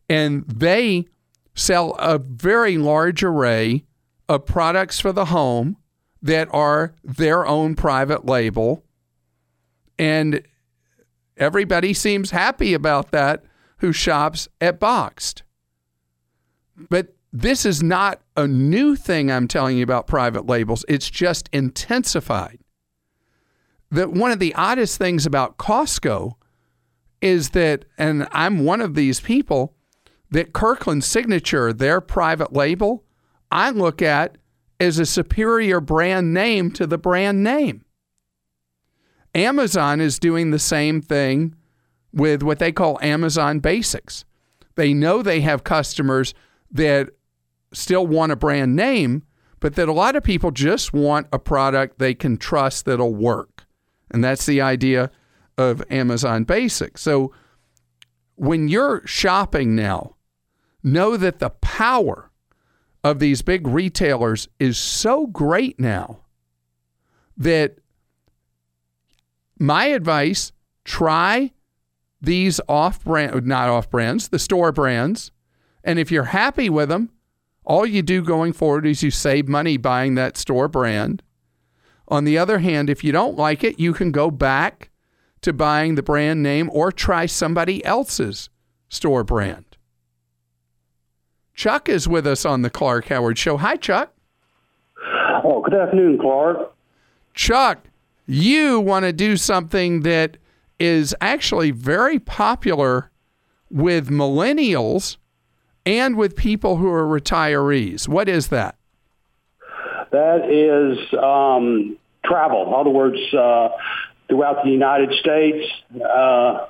And 0.09 0.45
they 0.47 1.05
sell 1.53 1.93
a 1.95 2.17
very 2.17 2.77
large 2.77 3.23
array 3.23 3.85
of 4.29 4.45
products 4.45 4.99
for 4.99 5.11
the 5.11 5.25
home 5.25 5.77
that 6.21 6.47
are 6.51 6.93
their 7.03 7.45
own 7.45 7.75
private 7.75 8.25
label. 8.25 8.83
And 9.97 10.41
everybody 11.37 11.93
seems 11.93 12.31
happy 12.31 12.73
about 12.73 13.11
that 13.11 13.43
who 13.77 13.91
shops 13.91 14.47
at 14.59 14.79
Boxed. 14.79 15.43
But 16.89 17.15
this 17.33 17.65
is 17.65 17.81
not 17.81 18.21
a 18.35 18.47
new 18.47 18.95
thing 18.95 19.31
I'm 19.31 19.47
telling 19.47 19.77
you 19.77 19.83
about 19.83 20.07
private 20.07 20.45
labels, 20.45 20.85
it's 20.87 21.09
just 21.09 21.49
intensified. 21.51 22.59
That 23.89 24.11
one 24.11 24.31
of 24.31 24.39
the 24.39 24.53
oddest 24.55 24.97
things 24.97 25.25
about 25.25 25.57
Costco 25.57 26.33
is 27.21 27.49
that, 27.49 27.85
and 27.97 28.27
I'm 28.31 28.65
one 28.65 28.81
of 28.81 28.95
these 28.95 29.19
people, 29.19 29.75
that 30.31 30.53
Kirkland 30.53 31.03
Signature, 31.03 31.71
their 31.73 32.01
private 32.01 32.53
label, 32.53 33.03
I 33.51 33.69
look 33.69 34.01
at 34.01 34.37
as 34.79 34.97
a 34.97 35.05
superior 35.05 35.79
brand 35.79 36.33
name 36.33 36.71
to 36.71 36.87
the 36.87 36.97
brand 36.97 37.43
name. 37.43 37.85
Amazon 39.35 40.01
is 40.01 40.19
doing 40.19 40.51
the 40.51 40.59
same 40.59 41.01
thing 41.01 41.55
with 42.11 42.43
what 42.43 42.59
they 42.59 42.71
call 42.71 42.99
Amazon 43.01 43.59
Basics. 43.59 44.25
They 44.75 44.93
know 44.93 45.21
they 45.21 45.41
have 45.41 45.63
customers 45.63 46.33
that 46.71 47.09
still 47.73 48.07
want 48.07 48.31
a 48.31 48.35
brand 48.35 48.75
name, 48.75 49.23
but 49.59 49.75
that 49.75 49.87
a 49.87 49.93
lot 49.93 50.15
of 50.15 50.23
people 50.23 50.51
just 50.51 50.93
want 50.93 51.27
a 51.31 51.39
product 51.39 51.99
they 51.99 52.13
can 52.13 52.37
trust 52.37 52.85
that'll 52.85 53.13
work. 53.13 53.65
And 54.09 54.23
that's 54.23 54.45
the 54.45 54.61
idea 54.61 55.11
of 55.57 55.83
Amazon 55.89 56.43
Basics. 56.43 57.01
So 57.01 57.33
when 58.35 58.67
you're 58.67 59.05
shopping 59.05 59.75
now, 59.75 60.15
know 60.83 61.17
that 61.17 61.39
the 61.39 61.49
power 61.49 62.31
of 63.03 63.19
these 63.19 63.41
big 63.41 63.67
retailers 63.67 64.47
is 64.59 64.77
so 64.77 65.27
great 65.27 65.79
now 65.79 66.19
that 67.37 67.77
my 69.57 69.85
advice 69.85 70.51
try 70.83 71.51
these 72.21 72.61
off 72.67 73.03
brand 73.03 73.45
not 73.45 73.69
off 73.69 73.89
brands 73.89 74.27
the 74.29 74.39
store 74.39 74.71
brands 74.71 75.31
and 75.83 75.97
if 75.97 76.11
you're 76.11 76.25
happy 76.25 76.69
with 76.69 76.89
them 76.89 77.09
all 77.63 77.85
you 77.85 78.01
do 78.01 78.21
going 78.21 78.53
forward 78.53 78.85
is 78.85 79.03
you 79.03 79.11
save 79.11 79.47
money 79.47 79.77
buying 79.77 80.15
that 80.15 80.35
store 80.35 80.67
brand. 80.67 81.21
On 82.07 82.23
the 82.23 82.37
other 82.37 82.59
hand 82.59 82.89
if 82.89 83.03
you 83.03 83.11
don't 83.11 83.37
like 83.37 83.63
it 83.63 83.79
you 83.79 83.93
can 83.93 84.11
go 84.11 84.29
back 84.29 84.89
to 85.41 85.53
buying 85.53 85.95
the 85.95 86.03
brand 86.03 86.43
name 86.43 86.69
or 86.73 86.91
try 86.91 87.25
somebody 87.25 87.83
else's 87.85 88.49
store 88.89 89.23
brand 89.23 89.70
Chuck 91.53 91.89
is 91.89 92.07
with 92.07 92.25
us 92.25 92.45
on 92.45 92.61
the 92.61 92.69
Clark 92.69 93.07
Howard 93.07 93.37
Show. 93.37 93.57
Hi, 93.57 93.75
Chuck. 93.75 94.13
Oh, 95.43 95.61
good 95.61 95.73
afternoon, 95.73 96.19
Clark. 96.19 96.73
Chuck, 97.33 97.85
you 98.25 98.79
want 98.79 99.03
to 99.03 99.13
do 99.13 99.37
something 99.37 100.01
that 100.01 100.37
is 100.79 101.15
actually 101.21 101.71
very 101.71 102.19
popular 102.19 103.11
with 103.69 104.09
millennials 104.09 105.17
and 105.85 106.17
with 106.17 106.35
people 106.35 106.77
who 106.77 106.89
are 106.89 107.05
retirees. 107.05 108.07
What 108.07 108.29
is 108.29 108.49
that? 108.49 108.75
That 110.11 110.49
is 110.49 110.97
um, 111.17 111.97
travel. 112.25 112.67
In 112.67 112.73
other 112.73 112.89
words, 112.89 113.17
uh, 113.33 113.69
throughout 114.27 114.63
the 114.63 114.69
United 114.69 115.13
States. 115.19 115.67
Uh, 115.93 116.67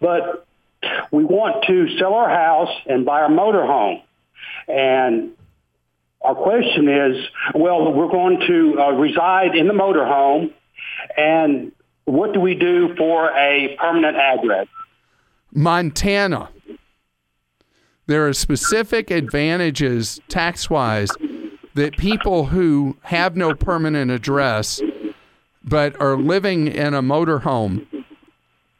but 0.00 0.46
we 1.10 1.24
want 1.24 1.64
to 1.66 1.96
sell 1.98 2.14
our 2.14 2.28
house 2.28 2.70
and 2.86 3.04
buy 3.04 3.22
our 3.22 3.30
motorhome. 3.30 4.02
And 4.68 5.32
our 6.22 6.34
question 6.34 6.88
is, 6.88 7.16
well, 7.54 7.92
we're 7.92 8.08
going 8.08 8.40
to 8.46 8.80
uh, 8.80 8.90
reside 8.92 9.54
in 9.54 9.68
the 9.68 9.74
motorhome, 9.74 10.52
and 11.16 11.72
what 12.06 12.32
do 12.32 12.40
we 12.40 12.54
do 12.54 12.94
for 12.96 13.30
a 13.30 13.76
permanent 13.78 14.16
address? 14.16 14.66
Montana. 15.52 16.48
There 18.06 18.26
are 18.26 18.32
specific 18.32 19.10
advantages 19.10 20.20
tax 20.28 20.68
wise 20.68 21.10
that 21.74 21.96
people 21.96 22.46
who 22.46 22.96
have 23.02 23.36
no 23.36 23.54
permanent 23.54 24.10
address 24.10 24.80
but 25.62 25.98
are 26.00 26.16
living 26.16 26.68
in 26.68 26.92
a 26.92 27.02
motorhome 27.02 27.86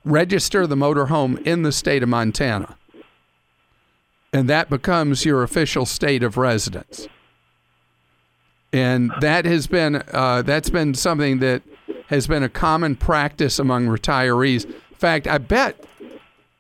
register 0.05 0.67
the 0.67 0.75
motorhome 0.75 1.41
in 1.47 1.63
the 1.63 1.73
state 1.73 2.03
of 2.03 2.09
Montana 2.11 2.77
and 4.35 4.51
that 4.51 4.69
becomes 4.69 5.25
your 5.25 5.45
official 5.45 5.87
state 5.87 6.25
of 6.25 6.37
residence. 6.37 7.07
And 8.73 9.13
that 9.21 9.45
has 9.45 9.69
been 9.69 10.03
uh, 10.13 10.43
that's 10.43 10.69
been 10.69 10.95
something 10.95 11.39
that 11.39 11.63
has 12.09 12.27
been 12.27 12.43
a 12.43 12.49
common 12.49 12.97
practice 12.97 13.61
among 13.61 13.87
retirees. 13.87 14.65
In 14.65 14.97
fact, 14.97 15.29
I 15.29 15.39
bet 15.39 15.83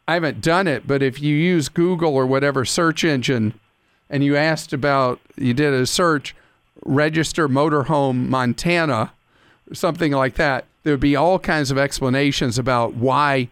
I 0.06 0.14
haven't 0.14 0.40
done 0.40 0.68
it, 0.68 0.86
but 0.86 1.02
if 1.02 1.20
you 1.20 1.34
use 1.34 1.68
Google 1.68 2.14
or 2.14 2.26
whatever 2.26 2.64
search 2.64 3.02
engine, 3.02 3.58
and 4.08 4.22
you 4.22 4.36
asked 4.36 4.72
about 4.72 5.18
you 5.34 5.52
did 5.52 5.74
a 5.74 5.84
search, 5.84 6.36
register 6.84 7.48
motorhome 7.48 8.28
Montana, 8.28 9.12
something 9.72 10.12
like 10.12 10.36
that, 10.36 10.66
there 10.84 10.92
would 10.92 11.00
be 11.00 11.16
all 11.16 11.40
kinds 11.40 11.72
of 11.72 11.78
explanations 11.78 12.56
about 12.56 12.94
why 12.94 13.48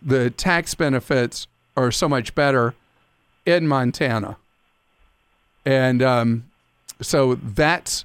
the 0.00 0.30
tax 0.30 0.76
benefits 0.76 1.48
are 1.76 1.90
so 1.90 2.08
much 2.08 2.36
better 2.36 2.74
in 3.46 3.66
Montana. 3.66 4.36
And 5.64 6.02
um, 6.02 6.44
so 7.00 7.34
that's 7.34 8.04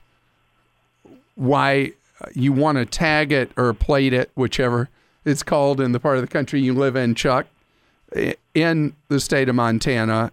why 1.35 1.91
you 2.33 2.53
want 2.53 2.77
to 2.77 2.85
tag 2.85 3.31
it 3.31 3.51
or 3.57 3.73
plate 3.73 4.13
it, 4.13 4.31
whichever 4.35 4.89
it's 5.25 5.43
called 5.43 5.81
in 5.81 5.91
the 5.91 5.99
part 5.99 6.17
of 6.17 6.21
the 6.21 6.27
country 6.27 6.61
you 6.61 6.73
live 6.73 6.95
in, 6.95 7.15
Chuck, 7.15 7.47
in 8.53 8.95
the 9.09 9.19
state 9.19 9.49
of 9.49 9.55
Montana. 9.55 10.31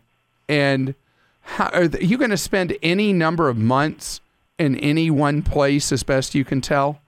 And 0.48 0.94
how, 1.42 1.68
are 1.70 1.84
you 1.84 2.18
going 2.18 2.30
to 2.30 2.36
spend 2.36 2.76
any 2.82 3.12
number 3.12 3.48
of 3.48 3.56
months 3.56 4.20
in 4.58 4.76
any 4.76 5.10
one 5.10 5.42
place 5.42 5.90
as 5.90 6.02
best 6.02 6.34
you 6.34 6.44
can 6.44 6.60
tell? 6.60 7.00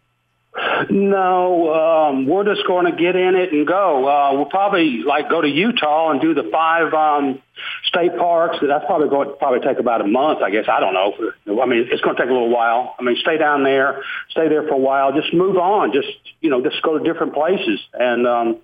No, 0.91 1.75
um, 1.75 2.27
we're 2.27 2.45
just 2.45 2.67
going 2.67 2.87
to 2.87 2.93
get 2.93 3.17
in 3.17 3.35
it 3.35 3.53
and 3.53 3.67
go. 3.67 4.09
Uh, 4.09 4.33
we'll 4.35 4.47
probably 4.47 5.03
like 5.07 5.29
go 5.29 5.41
to 5.41 5.49
Utah 5.49 6.11
and 6.11 6.21
do 6.21 6.35
the 6.35 6.49
five 6.51 6.93
um, 6.93 7.43
state 7.85 8.17
parks. 8.17 8.59
That's 8.61 8.85
probably 8.87 9.09
going 9.09 9.29
to 9.29 9.35
probably 9.35 9.61
take 9.61 9.79
about 9.79 10.01
a 10.01 10.07
month, 10.07 10.41
I 10.43 10.51
guess. 10.51 10.67
I 10.69 10.81
don't 10.81 10.95
know. 10.95 11.63
I 11.63 11.67
mean, 11.67 11.89
it's 11.91 12.01
going 12.03 12.17
to 12.17 12.23
take 12.23 12.31
a 12.31 12.33
little 12.33 12.51
while. 12.51 12.95
I 12.99 13.03
mean, 13.03 13.17
stay 13.21 13.39
down 13.39 13.63
there, 13.63 14.03
stay 14.31 14.49
there 14.49 14.63
for 14.63 14.75
a 14.75 14.79
while, 14.79 15.13
just 15.13 15.33
move 15.35 15.57
on. 15.57 15.93
Just 15.93 16.09
you 16.41 16.51
know, 16.51 16.63
just 16.63 16.83
go 16.83 16.99
to 16.99 17.05
different 17.05 17.35
places 17.35 17.81
and 17.93 18.27
um, 18.27 18.59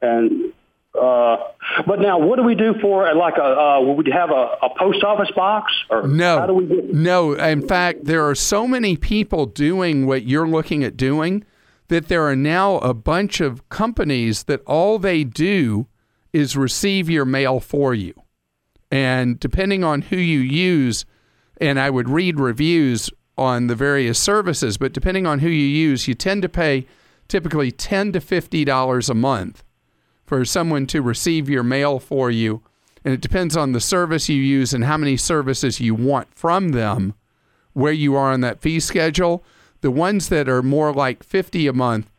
and 0.00 0.52
uh, 0.94 1.36
but 1.86 2.00
now, 2.00 2.18
what 2.18 2.36
do 2.36 2.42
we 2.42 2.54
do 2.54 2.74
for 2.80 3.12
like 3.14 3.34
a? 3.36 3.44
Uh, 3.44 3.80
would 3.82 4.06
we 4.06 4.12
have 4.12 4.30
a, 4.30 4.56
a, 4.62 4.70
post 4.78 5.04
office 5.04 5.30
box 5.36 5.72
or 5.90 6.08
no? 6.08 6.38
How 6.38 6.46
do 6.46 6.54
we 6.54 6.66
get- 6.66 6.94
no. 6.94 7.34
In 7.34 7.66
fact, 7.66 8.06
there 8.06 8.26
are 8.26 8.34
so 8.34 8.66
many 8.66 8.96
people 8.96 9.44
doing 9.44 10.06
what 10.06 10.24
you're 10.24 10.48
looking 10.48 10.82
at 10.82 10.96
doing 10.96 11.44
that 11.88 12.08
there 12.08 12.26
are 12.26 12.36
now 12.36 12.78
a 12.78 12.94
bunch 12.94 13.40
of 13.40 13.68
companies 13.68 14.44
that 14.44 14.62
all 14.66 14.98
they 14.98 15.24
do 15.24 15.86
is 16.32 16.56
receive 16.56 17.10
your 17.10 17.24
mail 17.24 17.60
for 17.60 17.94
you, 17.94 18.14
and 18.90 19.38
depending 19.38 19.84
on 19.84 20.02
who 20.02 20.16
you 20.16 20.38
use, 20.40 21.04
and 21.60 21.78
I 21.78 21.90
would 21.90 22.08
read 22.08 22.40
reviews 22.40 23.10
on 23.36 23.66
the 23.66 23.74
various 23.74 24.18
services, 24.18 24.78
but 24.78 24.92
depending 24.92 25.26
on 25.26 25.40
who 25.40 25.48
you 25.48 25.66
use, 25.66 26.08
you 26.08 26.14
tend 26.14 26.42
to 26.42 26.48
pay 26.48 26.86
typically 27.28 27.70
ten 27.70 28.10
to 28.12 28.20
fifty 28.20 28.64
dollars 28.64 29.10
a 29.10 29.14
month 29.14 29.62
for 30.28 30.44
someone 30.44 30.86
to 30.88 31.02
receive 31.02 31.48
your 31.48 31.62
mail 31.62 31.98
for 31.98 32.30
you. 32.30 32.62
And 33.04 33.14
it 33.14 33.20
depends 33.20 33.56
on 33.56 33.72
the 33.72 33.80
service 33.80 34.28
you 34.28 34.40
use 34.40 34.74
and 34.74 34.84
how 34.84 34.98
many 34.98 35.16
services 35.16 35.80
you 35.80 35.94
want 35.94 36.32
from 36.34 36.70
them, 36.70 37.14
where 37.72 37.92
you 37.92 38.14
are 38.14 38.32
on 38.32 38.42
that 38.42 38.60
fee 38.60 38.80
schedule. 38.80 39.42
The 39.80 39.90
ones 39.90 40.28
that 40.28 40.48
are 40.48 40.62
more 40.62 40.92
like 40.92 41.22
50 41.24 41.66
a 41.66 41.72
month 41.72 42.10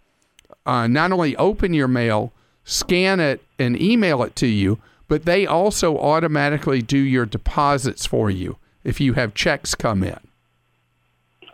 uh, 0.65 0.87
not 0.87 1.11
only 1.11 1.35
open 1.37 1.73
your 1.73 1.87
mail, 1.87 2.31
scan 2.63 3.19
it, 3.19 3.41
and 3.57 3.79
email 3.81 4.21
it 4.23 4.35
to 4.35 4.47
you, 4.47 4.79
but 5.07 5.25
they 5.25 5.45
also 5.45 5.97
automatically 5.97 6.81
do 6.81 6.97
your 6.97 7.25
deposits 7.25 8.05
for 8.05 8.29
you 8.29 8.57
if 8.83 9.01
you 9.01 9.13
have 9.13 9.33
checks 9.33 9.73
come 9.73 10.03
in. 10.03 10.19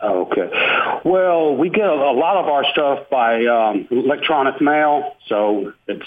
Okay. 0.02 0.50
Well, 1.04 1.56
we 1.56 1.70
get 1.70 1.86
a, 1.86 1.94
lot 1.94 2.36
of 2.36 2.46
our 2.46 2.64
stuff 2.72 3.08
by 3.10 3.44
um, 3.46 3.88
electronic 3.90 4.60
mail, 4.60 5.16
so 5.28 5.72
it's 5.86 6.06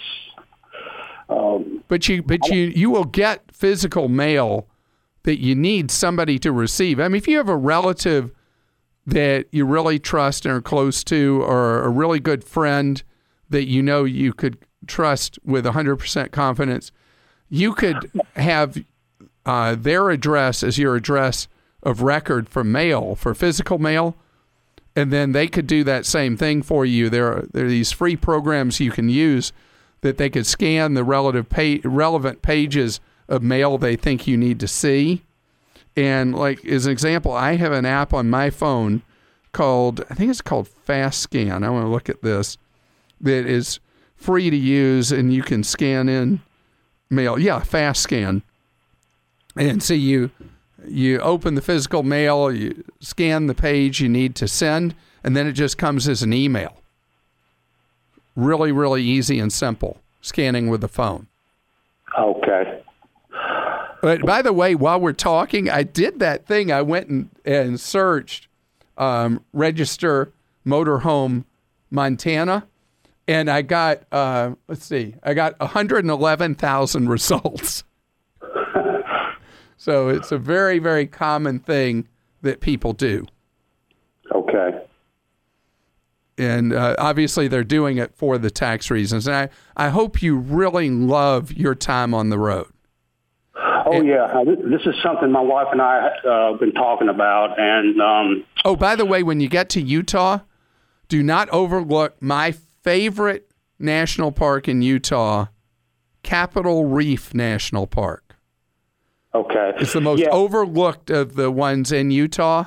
Um, 1.29 1.83
But 1.87 2.09
you 2.09 2.23
but 2.23 2.47
you 2.49 2.71
you 2.75 2.89
will 2.89 3.05
get 3.05 3.51
physical 3.51 4.07
mail 4.07 4.67
that 5.23 5.39
you 5.39 5.55
need 5.55 5.91
somebody 5.91 6.39
to 6.39 6.51
receive. 6.51 6.99
I 6.99 7.07
mean, 7.07 7.17
if 7.17 7.27
you 7.27 7.37
have 7.37 7.49
a 7.49 7.57
relative 7.57 8.31
that 9.05 9.47
you 9.51 9.65
really 9.65 9.99
trust 9.99 10.45
and 10.45 10.53
are 10.53 10.61
close 10.61 11.03
to, 11.05 11.41
or 11.43 11.83
a 11.83 11.89
really 11.89 12.19
good 12.19 12.43
friend 12.43 13.01
that 13.49 13.65
you 13.65 13.81
know 13.81 14.03
you 14.03 14.33
could 14.33 14.57
trust 14.87 15.39
with 15.43 15.65
100% 15.65 16.31
confidence, 16.31 16.91
you 17.49 17.73
could 17.73 18.11
have 18.35 18.83
uh, 19.45 19.75
their 19.75 20.09
address 20.09 20.63
as 20.63 20.77
your 20.77 20.95
address 20.95 21.47
of 21.81 22.01
record 22.01 22.47
for 22.47 22.63
mail, 22.63 23.15
for 23.15 23.33
physical 23.33 23.79
mail, 23.79 24.15
and 24.95 25.11
then 25.11 25.31
they 25.31 25.47
could 25.47 25.65
do 25.65 25.83
that 25.83 26.05
same 26.05 26.37
thing 26.37 26.61
for 26.61 26.85
you. 26.85 27.09
There 27.09 27.27
are, 27.27 27.47
there 27.51 27.65
are 27.65 27.69
these 27.69 27.91
free 27.91 28.15
programs 28.15 28.79
you 28.79 28.91
can 28.91 29.09
use 29.09 29.51
that 30.01 30.17
they 30.17 30.29
could 30.29 30.45
scan 30.45 30.93
the 30.93 31.03
relative 31.03 31.49
pa- 31.49 31.77
relevant 31.83 32.41
pages 32.41 32.99
of 33.27 33.43
mail 33.43 33.77
they 33.77 33.95
think 33.95 34.27
you 34.27 34.38
need 34.38 34.59
to 34.59 34.67
see. 34.67 35.23
And 35.95 36.35
like 36.35 36.65
as 36.65 36.85
an 36.85 36.91
example, 36.91 37.31
I 37.33 37.55
have 37.55 37.71
an 37.71 37.85
app 37.85 38.13
on 38.13 38.29
my 38.29 38.49
phone 38.49 39.01
called 39.51 40.03
I 40.09 40.13
think 40.13 40.29
it's 40.29 40.41
called 40.41 40.67
Fast 40.67 41.19
Scan. 41.19 41.63
I 41.63 41.69
want 41.69 41.85
to 41.85 41.89
look 41.89 42.09
at 42.09 42.21
this 42.21 42.57
that 43.21 43.45
is 43.45 43.79
free 44.15 44.49
to 44.49 44.55
use 44.55 45.12
and 45.12 45.33
you 45.33 45.43
can 45.43 45.63
scan 45.63 46.07
in 46.09 46.41
mail. 47.09 47.39
Yeah, 47.39 47.59
Fast 47.59 48.01
Scan. 48.01 48.43
And 49.55 49.81
so 49.83 49.93
you 49.93 50.31
you 50.88 51.19
open 51.19 51.55
the 51.55 51.62
physical 51.62 52.03
mail, 52.03 52.51
you 52.51 52.83
scan 52.99 53.47
the 53.47 53.55
page 53.55 53.99
you 53.99 54.07
need 54.07 54.35
to 54.35 54.47
send, 54.47 54.95
and 55.23 55.35
then 55.35 55.45
it 55.45 55.53
just 55.53 55.77
comes 55.77 56.07
as 56.07 56.23
an 56.23 56.31
email. 56.31 56.78
Really, 58.39 58.71
really 58.71 59.04
easy 59.04 59.39
and 59.39 59.52
simple. 59.52 59.99
Scanning 60.21 60.69
with 60.69 60.82
the 60.82 60.88
phone. 60.88 61.28
okay. 62.17 62.82
But 64.02 64.25
by 64.25 64.41
the 64.41 64.54
way, 64.54 64.75
while 64.75 64.99
we're 64.99 65.12
talking, 65.12 65.69
I 65.69 65.84
did 65.84 66.19
that 66.19 66.45
thing. 66.45 66.71
I 66.71 66.82
went 66.82 67.10
and, 67.10 67.30
and 67.43 67.80
searched 67.80 68.47
um, 68.97 69.43
register 69.52 70.32
motorhome 70.65 71.43
Montana, 71.91 72.65
and 73.28 73.49
I 73.49 73.62
got 73.62 74.04
uh, 74.12 74.52
let's 74.67 74.86
see, 74.86 75.15
I 75.23 75.34
got 75.34 75.60
111,000 75.60 77.10
results. 77.10 77.84
so 79.78 80.08
it's 80.10 80.32
a 80.32 80.38
very 80.38 80.80
very 80.80 81.06
common 81.08 81.60
thing 81.60 82.08
that 82.41 82.62
people 82.62 82.93
do, 82.93 83.25
Okay. 84.34 84.78
And 86.39 86.73
uh, 86.73 86.95
obviously 86.97 87.47
they're 87.47 87.63
doing 87.63 87.97
it 87.97 88.15
for 88.15 88.38
the 88.38 88.49
tax 88.49 88.89
reasons. 88.89 89.28
And 89.28 89.36
I 89.36 89.49
I 89.75 89.89
hope 89.89 90.21
you 90.23 90.38
really 90.38 90.89
love 90.89 91.52
your 91.52 91.75
time 91.75 92.13
on 92.13 92.30
the 92.30 92.39
road. 92.39 92.67
Oh 93.56 94.02
yeah, 94.02 94.23
Uh, 94.25 94.43
this, 94.45 94.82
is 94.86 94.95
something 95.04 95.32
my 95.32 95.41
wife 95.41 95.67
and 95.71 95.82
I 95.82 96.08
uh, 96.28 96.54
been 96.58 96.73
talking 96.73 97.10
about, 97.10 97.60
and 97.60 97.99
um, 98.02 98.45
Oh, 98.63 98.75
by 98.75 98.95
the 98.95 99.06
way, 99.06 99.21
when 99.23 99.39
you 99.39 99.49
get 99.49 99.69
to 99.69 99.82
Utah, 99.82 100.39
do 101.08 101.21
not 101.23 101.49
overlook 101.49 102.21
my 102.21 102.54
favorite 102.84 103.52
national 103.80 104.32
park 104.32 104.67
in 104.67 104.82
Utah, 104.82 105.47
Capitol 106.23 106.86
Reef 106.86 107.34
National 107.34 107.88
Park. 107.88 108.36
okay, 109.34 109.71
It's 109.78 109.93
the 109.93 110.02
most 110.02 110.21
Yeah. 110.21 110.30
overlooked 110.30 111.10
of 111.10 111.36
the 111.36 111.49
ones 111.52 111.91
in 111.91 112.12
Utah, 112.12 112.65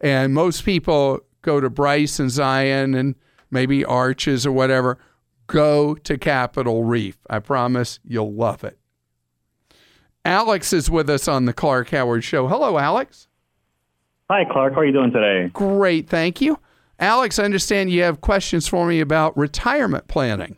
and 0.00 0.32
most 0.32 0.64
people 0.64 1.20
go 1.42 1.60
to 1.60 1.68
Bryce 1.68 2.18
and 2.18 2.30
Zion 2.30 2.94
and 2.94 3.14
maybe 3.50 3.84
Arches 3.84 4.46
or 4.46 4.52
whatever. 4.52 4.98
Go 5.46 5.94
to 5.94 6.16
Capitol 6.16 6.84
Reef. 6.84 7.18
I 7.28 7.40
promise 7.40 8.00
you'll 8.04 8.32
love 8.32 8.64
it. 8.64 8.78
Alex 10.24 10.72
is 10.72 10.90
with 10.90 11.10
us 11.10 11.26
on 11.28 11.46
the 11.46 11.52
Clark 11.52 11.90
Howard 11.90 12.24
Show. 12.24 12.46
Hello, 12.46 12.78
Alex. 12.78 13.26
Hi, 14.30 14.44
Clark. 14.44 14.74
How 14.74 14.80
are 14.80 14.86
you 14.86 14.92
doing 14.92 15.12
today? 15.12 15.50
Great, 15.52 16.08
thank 16.08 16.40
you. 16.40 16.58
Alex, 16.98 17.38
I 17.38 17.44
understand 17.44 17.90
you 17.90 18.02
have 18.02 18.20
questions 18.20 18.68
for 18.68 18.86
me 18.86 19.00
about 19.00 19.36
retirement 19.36 20.06
planning. 20.06 20.56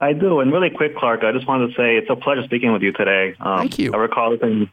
I 0.00 0.12
do. 0.12 0.40
And 0.40 0.52
really 0.52 0.70
quick, 0.70 0.96
Clark, 0.96 1.24
I 1.24 1.32
just 1.32 1.46
wanted 1.46 1.68
to 1.68 1.74
say 1.74 1.96
it's 1.96 2.08
a 2.10 2.16
pleasure 2.16 2.44
speaking 2.44 2.72
with 2.72 2.82
you 2.82 2.92
today. 2.92 3.34
Um, 3.40 3.58
Thank 3.58 3.78
you. 3.78 3.92
I 3.92 3.96
recall 3.96 4.32
listening. 4.32 4.70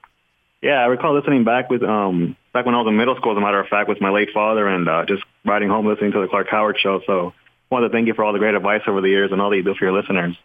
Yeah, 0.61 0.81
I 0.81 0.85
recall 0.85 1.15
listening 1.15 1.43
back 1.43 1.69
with 1.69 1.83
um 1.83 2.35
back 2.53 2.65
when 2.65 2.75
I 2.75 2.79
was 2.79 2.87
in 2.87 2.97
middle 2.97 3.15
school, 3.15 3.31
as 3.31 3.37
a 3.37 3.41
matter 3.41 3.59
of 3.59 3.67
fact, 3.67 3.89
with 3.89 4.01
my 4.01 4.09
late 4.09 4.29
father, 4.33 4.67
and 4.67 4.87
uh, 4.87 5.05
just 5.05 5.23
riding 5.45 5.69
home 5.69 5.87
listening 5.87 6.11
to 6.13 6.21
the 6.21 6.27
Clark 6.27 6.47
Howard 6.49 6.77
Show. 6.79 7.01
So, 7.05 7.33
I 7.71 7.75
wanted 7.75 7.87
to 7.87 7.93
thank 7.93 8.07
you 8.07 8.13
for 8.13 8.25
all 8.25 8.33
the 8.33 8.39
great 8.39 8.53
advice 8.53 8.81
over 8.85 8.99
the 8.99 9.07
years 9.07 9.31
and 9.31 9.41
all 9.41 9.49
that 9.49 9.55
you 9.55 9.63
do 9.63 9.73
for 9.75 9.85
your 9.85 9.93
listeners. 9.93 10.37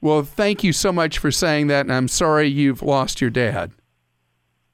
Well, 0.00 0.22
thank 0.22 0.62
you 0.64 0.72
so 0.72 0.92
much 0.92 1.18
for 1.18 1.30
saying 1.30 1.66
that, 1.66 1.80
and 1.80 1.92
I'm 1.92 2.08
sorry 2.08 2.48
you've 2.48 2.82
lost 2.82 3.20
your 3.20 3.30
dad. 3.30 3.72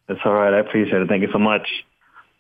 It's 0.09 0.21
all 0.25 0.35
right. 0.35 0.55
I 0.55 0.61
appreciate 0.61 1.03
it. 1.03 1.09
Thank 1.09 1.23
you 1.23 1.33
so 1.33 1.39
much. 1.39 1.67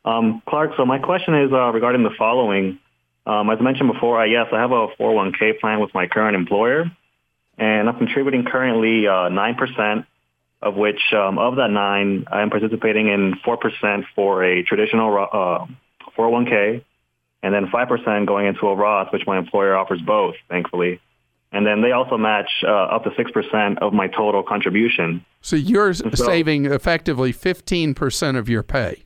Um, 0.04 0.40
Clark, 0.48 0.72
so 0.76 0.86
my 0.86 0.98
question 0.98 1.34
is 1.34 1.52
uh, 1.52 1.72
regarding 1.72 2.04
the 2.04 2.14
following. 2.16 2.78
Um, 3.26 3.50
as 3.50 3.58
I 3.58 3.62
mentioned 3.62 3.92
before, 3.92 4.20
I, 4.20 4.26
yes, 4.26 4.46
I 4.52 4.60
have 4.60 4.70
a 4.70 4.86
401k 5.00 5.58
plan 5.58 5.80
with 5.80 5.92
my 5.94 6.06
current 6.06 6.36
employer, 6.36 6.84
and 7.58 7.88
I'm 7.88 7.98
contributing 7.98 8.44
currently 8.44 9.08
uh, 9.08 9.30
9%, 9.30 10.06
of 10.62 10.74
which 10.74 11.00
um, 11.12 11.38
of 11.38 11.56
that 11.56 11.70
9 11.70 12.24
I 12.30 12.42
am 12.42 12.50
participating 12.50 13.08
in 13.08 13.34
4% 13.46 14.04
for 14.14 14.42
a 14.44 14.62
traditional 14.62 15.14
uh, 15.32 15.66
401k, 16.18 16.82
and 17.42 17.54
then 17.54 17.66
5% 17.66 18.26
going 18.26 18.46
into 18.46 18.66
a 18.66 18.74
Roth, 18.74 19.12
which 19.12 19.22
my 19.26 19.38
employer 19.38 19.76
offers 19.76 20.00
both, 20.00 20.34
thankfully. 20.48 21.00
And 21.52 21.64
then 21.66 21.80
they 21.82 21.92
also 21.92 22.16
match 22.16 22.50
uh, 22.66 22.70
up 22.70 23.04
to 23.04 23.10
6% 23.10 23.78
of 23.78 23.92
my 23.92 24.08
total 24.08 24.42
contribution. 24.42 25.24
So 25.42 25.56
you're 25.56 25.94
So- 25.94 26.10
saving 26.10 26.66
effectively 26.66 27.32
15% 27.32 28.36
of 28.36 28.48
your 28.48 28.62
pay. 28.62 29.04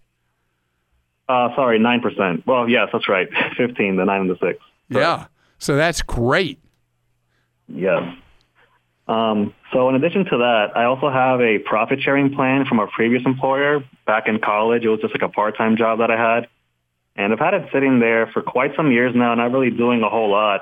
Uh, 1.28 1.54
sorry, 1.54 1.78
9%. 1.78 2.44
Well, 2.46 2.68
yes, 2.68 2.88
that's 2.92 3.08
right. 3.08 3.28
15, 3.56 3.96
the 3.96 4.04
9 4.04 4.20
and 4.22 4.30
the 4.30 4.36
6. 4.40 4.58
Yeah. 4.88 5.26
So 5.58 5.76
that's 5.76 6.02
great. 6.02 6.58
Yes. 7.68 8.02
Um, 9.10 9.54
so 9.72 9.88
in 9.88 9.96
addition 9.96 10.24
to 10.26 10.38
that, 10.38 10.76
I 10.76 10.84
also 10.84 11.10
have 11.10 11.40
a 11.40 11.58
profit 11.58 12.00
sharing 12.00 12.32
plan 12.32 12.64
from 12.64 12.78
a 12.78 12.86
previous 12.86 13.22
employer 13.26 13.82
back 14.06 14.28
in 14.28 14.38
college. 14.38 14.84
It 14.84 14.88
was 14.88 15.00
just 15.00 15.12
like 15.12 15.22
a 15.22 15.28
part-time 15.28 15.76
job 15.76 15.98
that 15.98 16.12
I 16.12 16.16
had. 16.16 16.46
And 17.16 17.32
I've 17.32 17.40
had 17.40 17.54
it 17.54 17.68
sitting 17.72 17.98
there 17.98 18.28
for 18.28 18.40
quite 18.40 18.76
some 18.76 18.92
years 18.92 19.12
now, 19.12 19.34
not 19.34 19.50
really 19.50 19.72
doing 19.72 20.02
a 20.04 20.08
whole 20.08 20.30
lot. 20.30 20.60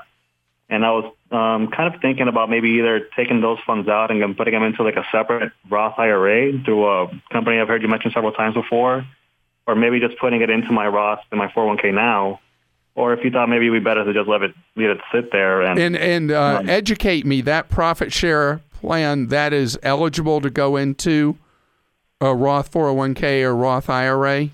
And 0.70 0.82
I 0.82 0.92
was 0.92 1.12
um, 1.30 1.68
kind 1.68 1.94
of 1.94 2.00
thinking 2.00 2.26
about 2.26 2.48
maybe 2.48 2.70
either 2.78 3.08
taking 3.14 3.42
those 3.42 3.58
funds 3.66 3.86
out 3.86 4.10
and 4.10 4.34
putting 4.34 4.54
them 4.54 4.62
into 4.62 4.82
like 4.82 4.96
a 4.96 5.04
separate 5.12 5.52
Roth 5.68 5.98
IRA 5.98 6.58
through 6.64 6.86
a 6.86 7.22
company 7.30 7.60
I've 7.60 7.68
heard 7.68 7.82
you 7.82 7.88
mention 7.88 8.12
several 8.12 8.32
times 8.32 8.54
before, 8.54 9.06
or 9.66 9.74
maybe 9.74 10.00
just 10.00 10.18
putting 10.18 10.40
it 10.40 10.48
into 10.48 10.72
my 10.72 10.86
Roth 10.86 11.20
in 11.30 11.36
my 11.36 11.48
401k 11.48 11.92
now. 11.92 12.40
Or 12.98 13.12
if 13.12 13.24
you 13.24 13.30
thought 13.30 13.48
maybe 13.48 13.68
it'd 13.68 13.80
be 13.80 13.84
better 13.84 14.04
to 14.04 14.12
just 14.12 14.28
let 14.28 14.42
it 14.42 14.52
leave 14.74 14.90
it 14.90 14.98
sit 15.14 15.30
there 15.30 15.62
and 15.62 15.78
And 15.78 15.96
and 15.96 16.32
uh, 16.32 16.62
educate 16.66 17.24
me 17.24 17.40
that 17.42 17.68
profit 17.68 18.12
share 18.12 18.60
plan 18.72 19.28
that 19.28 19.52
is 19.52 19.78
eligible 19.84 20.40
to 20.40 20.50
go 20.50 20.76
into 20.76 21.38
a 22.20 22.34
Roth 22.34 22.72
401k 22.72 23.42
or 23.42 23.54
Roth 23.54 23.88
IRA. 23.88 24.50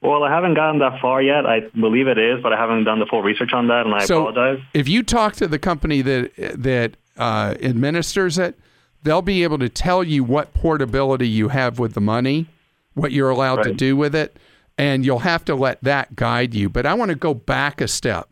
Well, 0.00 0.24
I 0.24 0.30
haven't 0.30 0.54
gotten 0.54 0.78
that 0.78 1.02
far 1.02 1.20
yet. 1.20 1.44
I 1.44 1.60
believe 1.78 2.08
it 2.08 2.16
is, 2.16 2.42
but 2.42 2.54
I 2.54 2.56
haven't 2.56 2.84
done 2.84 2.98
the 2.98 3.06
full 3.06 3.22
research 3.22 3.52
on 3.52 3.68
that, 3.68 3.84
and 3.84 3.94
I 3.94 4.06
so 4.06 4.26
apologize. 4.26 4.64
if 4.72 4.88
you 4.88 5.02
talk 5.02 5.34
to 5.36 5.46
the 5.46 5.58
company 5.58 6.00
that 6.00 6.32
that 6.56 6.96
uh, 7.18 7.54
administers 7.60 8.38
it, 8.38 8.58
they'll 9.02 9.20
be 9.20 9.42
able 9.42 9.58
to 9.58 9.68
tell 9.68 10.02
you 10.02 10.24
what 10.24 10.54
portability 10.54 11.28
you 11.28 11.48
have 11.48 11.78
with 11.78 11.92
the 11.92 12.00
money, 12.00 12.46
what 12.94 13.12
you're 13.12 13.28
allowed 13.28 13.64
to 13.64 13.74
do 13.74 13.98
with 13.98 14.14
it, 14.14 14.34
and 14.82 15.06
you'll 15.06 15.20
have 15.20 15.44
to 15.44 15.54
let 15.54 15.80
that 15.84 16.16
guide 16.16 16.54
you. 16.54 16.68
But 16.68 16.86
I 16.86 16.94
want 16.94 17.10
to 17.10 17.14
go 17.14 17.34
back 17.34 17.80
a 17.80 17.86
step. 17.86 18.28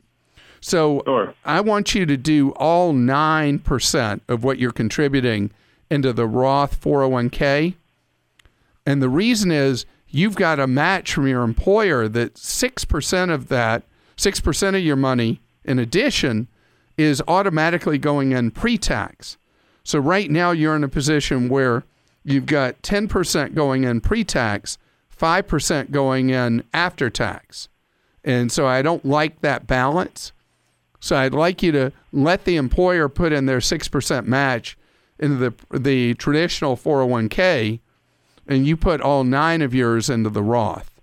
So 0.60 1.04
Sure. 1.06 1.32
I 1.44 1.60
want 1.60 1.94
you 1.94 2.04
to 2.06 2.16
do 2.16 2.50
all 2.56 2.92
9% 2.92 4.20
of 4.28 4.42
what 4.42 4.58
you're 4.58 4.72
contributing 4.72 5.52
into 5.90 6.12
the 6.12 6.26
Roth 6.26 6.80
401k. 6.80 7.74
And 8.84 9.00
the 9.00 9.08
reason 9.08 9.52
is 9.52 9.86
you've 10.08 10.34
got 10.34 10.58
a 10.58 10.66
match 10.66 11.14
from 11.14 11.28
your 11.28 11.44
employer 11.44 12.08
that 12.08 12.34
6% 12.34 13.32
of 13.32 13.46
that, 13.46 13.84
6% 14.16 14.68
of 14.76 14.82
your 14.82 14.96
money 14.96 15.40
in 15.64 15.78
addition 15.78 16.48
is 16.98 17.22
automatically 17.28 17.96
going 17.96 18.32
in 18.32 18.50
pre-tax. 18.50 19.36
So 19.84 20.00
right 20.00 20.28
now 20.28 20.50
you're 20.50 20.74
in 20.74 20.82
a 20.82 20.88
position 20.88 21.48
where 21.48 21.84
you've 22.24 22.46
got 22.46 22.82
10% 22.82 23.54
going 23.54 23.84
in 23.84 24.00
pre-tax, 24.00 24.78
5% 25.20 25.90
going 25.90 26.30
in 26.30 26.64
after 26.72 27.10
tax. 27.10 27.68
And 28.24 28.50
so 28.50 28.66
I 28.66 28.82
don't 28.82 29.04
like 29.04 29.40
that 29.40 29.66
balance. 29.66 30.32
So 31.00 31.16
I'd 31.16 31.34
like 31.34 31.62
you 31.62 31.72
to 31.72 31.92
let 32.12 32.44
the 32.44 32.56
employer 32.56 33.08
put 33.08 33.32
in 33.32 33.46
their 33.46 33.58
6% 33.58 34.26
match 34.26 34.76
into 35.18 35.36
the 35.36 35.78
the 35.78 36.14
traditional 36.14 36.76
401k 36.76 37.80
and 38.46 38.66
you 38.66 38.76
put 38.76 39.02
all 39.02 39.22
9 39.22 39.62
of 39.62 39.74
yours 39.74 40.08
into 40.08 40.30
the 40.30 40.42
Roth. 40.42 41.00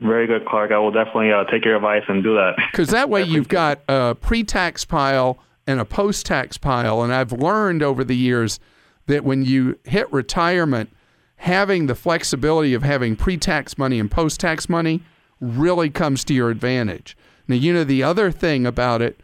Very 0.00 0.26
good, 0.26 0.44
Clark. 0.46 0.72
I 0.72 0.78
will 0.78 0.90
definitely 0.90 1.32
uh, 1.32 1.44
take 1.44 1.64
your 1.64 1.76
advice 1.76 2.02
and 2.08 2.24
do 2.24 2.34
that. 2.34 2.56
Cuz 2.72 2.88
that 2.88 3.08
way 3.08 3.22
you've 3.22 3.48
got 3.48 3.80
a 3.88 4.16
pre-tax 4.20 4.84
pile 4.84 5.38
and 5.66 5.80
a 5.80 5.84
post 5.84 6.26
tax 6.26 6.58
pile. 6.58 7.02
And 7.02 7.14
I've 7.14 7.32
learned 7.32 7.82
over 7.82 8.02
the 8.02 8.16
years 8.16 8.58
that 9.06 9.24
when 9.24 9.44
you 9.44 9.78
hit 9.84 10.12
retirement, 10.12 10.90
having 11.42 11.86
the 11.86 11.94
flexibility 11.96 12.72
of 12.72 12.84
having 12.84 13.16
pre 13.16 13.36
tax 13.36 13.76
money 13.76 13.98
and 13.98 14.08
post 14.10 14.38
tax 14.38 14.68
money 14.68 15.02
really 15.40 15.90
comes 15.90 16.22
to 16.24 16.32
your 16.32 16.50
advantage. 16.50 17.16
Now, 17.48 17.56
you 17.56 17.72
know, 17.72 17.82
the 17.82 18.04
other 18.04 18.30
thing 18.30 18.64
about 18.64 19.02
it, 19.02 19.18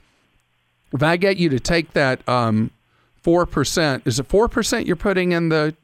if 0.92 1.00
I 1.00 1.16
get 1.16 1.36
you 1.36 1.48
to 1.50 1.60
take 1.60 1.92
that 1.92 2.28
um, 2.28 2.72
4%, 3.24 4.04
is 4.04 4.18
it 4.18 4.28
4% 4.28 4.86
you're 4.86 4.96
putting 4.96 5.30
in 5.30 5.48
the 5.48 5.76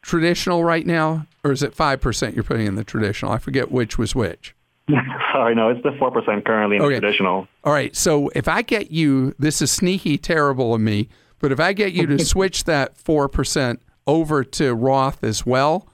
traditional 0.00 0.62
right 0.62 0.86
now? 0.86 1.26
Or 1.42 1.50
is 1.50 1.62
it 1.64 1.74
5% 1.76 2.34
you're 2.36 2.44
putting 2.44 2.66
in 2.68 2.76
the 2.76 2.84
traditional? 2.84 3.32
I 3.32 3.38
forget 3.38 3.72
which 3.72 3.98
was 3.98 4.14
which. 4.14 4.54
Sorry, 5.32 5.56
no, 5.56 5.70
it's 5.70 5.82
the 5.82 5.90
4% 5.90 6.44
currently 6.44 6.76
in 6.76 6.82
Okay. 6.82 6.94
the 6.94 7.00
traditional. 7.00 7.48
All 7.64 7.72
right. 7.72 7.96
So 7.96 8.28
if 8.36 8.46
I 8.46 8.62
get 8.62 8.92
you, 8.92 9.34
this 9.40 9.60
is 9.60 9.72
sneaky, 9.72 10.18
terrible 10.18 10.72
of 10.72 10.80
me, 10.80 11.08
but 11.40 11.50
if 11.50 11.58
I 11.58 11.72
get 11.72 11.92
you 11.92 12.06
to 12.06 12.24
switch 12.24 12.62
that 12.64 12.96
4% 12.96 13.78
over 14.06 14.44
to 14.44 14.74
Roth 14.74 15.22
as 15.24 15.46
well, 15.46 15.88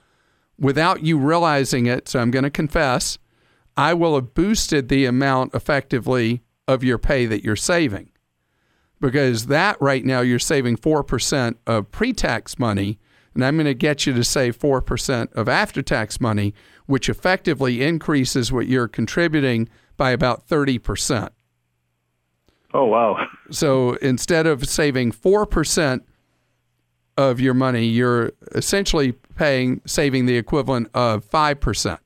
without 0.59 1.03
you 1.03 1.17
realizing 1.17 1.85
it, 1.85 2.07
so 2.07 2.19
I'm 2.19 2.31
going 2.31 2.43
to 2.43 2.49
confess, 2.49 3.17
I 3.75 3.93
will 3.93 4.15
have 4.15 4.33
boosted 4.33 4.89
the 4.89 5.05
amount 5.05 5.55
effectively 5.55 6.43
of 6.67 6.83
your 6.83 6.97
pay 6.97 7.25
that 7.25 7.43
you're 7.43 7.55
saving. 7.55 8.11
Because 8.99 9.47
that 9.47 9.81
right 9.81 10.05
now, 10.05 10.21
you're 10.21 10.39
saving 10.39 10.77
4% 10.77 11.55
of 11.65 11.89
pre 11.91 12.13
tax 12.13 12.59
money, 12.59 12.99
and 13.33 13.43
I'm 13.43 13.55
going 13.55 13.65
to 13.65 13.73
get 13.73 14.05
you 14.05 14.13
to 14.13 14.23
save 14.23 14.59
4% 14.59 15.33
of 15.33 15.49
after 15.49 15.81
tax 15.81 16.21
money, 16.21 16.53
which 16.85 17.09
effectively 17.09 17.81
increases 17.81 18.51
what 18.51 18.67
you're 18.67 18.87
contributing 18.87 19.69
by 19.97 20.11
about 20.11 20.47
30%. 20.47 21.29
Oh, 22.73 22.85
wow. 22.85 23.27
So 23.49 23.93
instead 23.95 24.45
of 24.45 24.67
saving 24.67 25.11
4% 25.11 26.01
of 27.17 27.39
your 27.39 27.53
money, 27.53 27.85
you're 27.85 28.31
essentially 28.53 29.13
paying, 29.35 29.81
saving 29.85 30.25
the 30.25 30.37
equivalent 30.37 30.89
of 30.93 31.27
5%. 31.29 31.99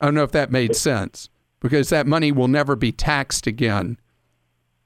I 0.00 0.04
don't 0.04 0.14
know 0.14 0.22
if 0.22 0.32
that 0.32 0.50
made 0.50 0.76
sense 0.76 1.28
because 1.60 1.88
that 1.88 2.06
money 2.06 2.30
will 2.30 2.48
never 2.48 2.76
be 2.76 2.92
taxed 2.92 3.46
again 3.46 3.98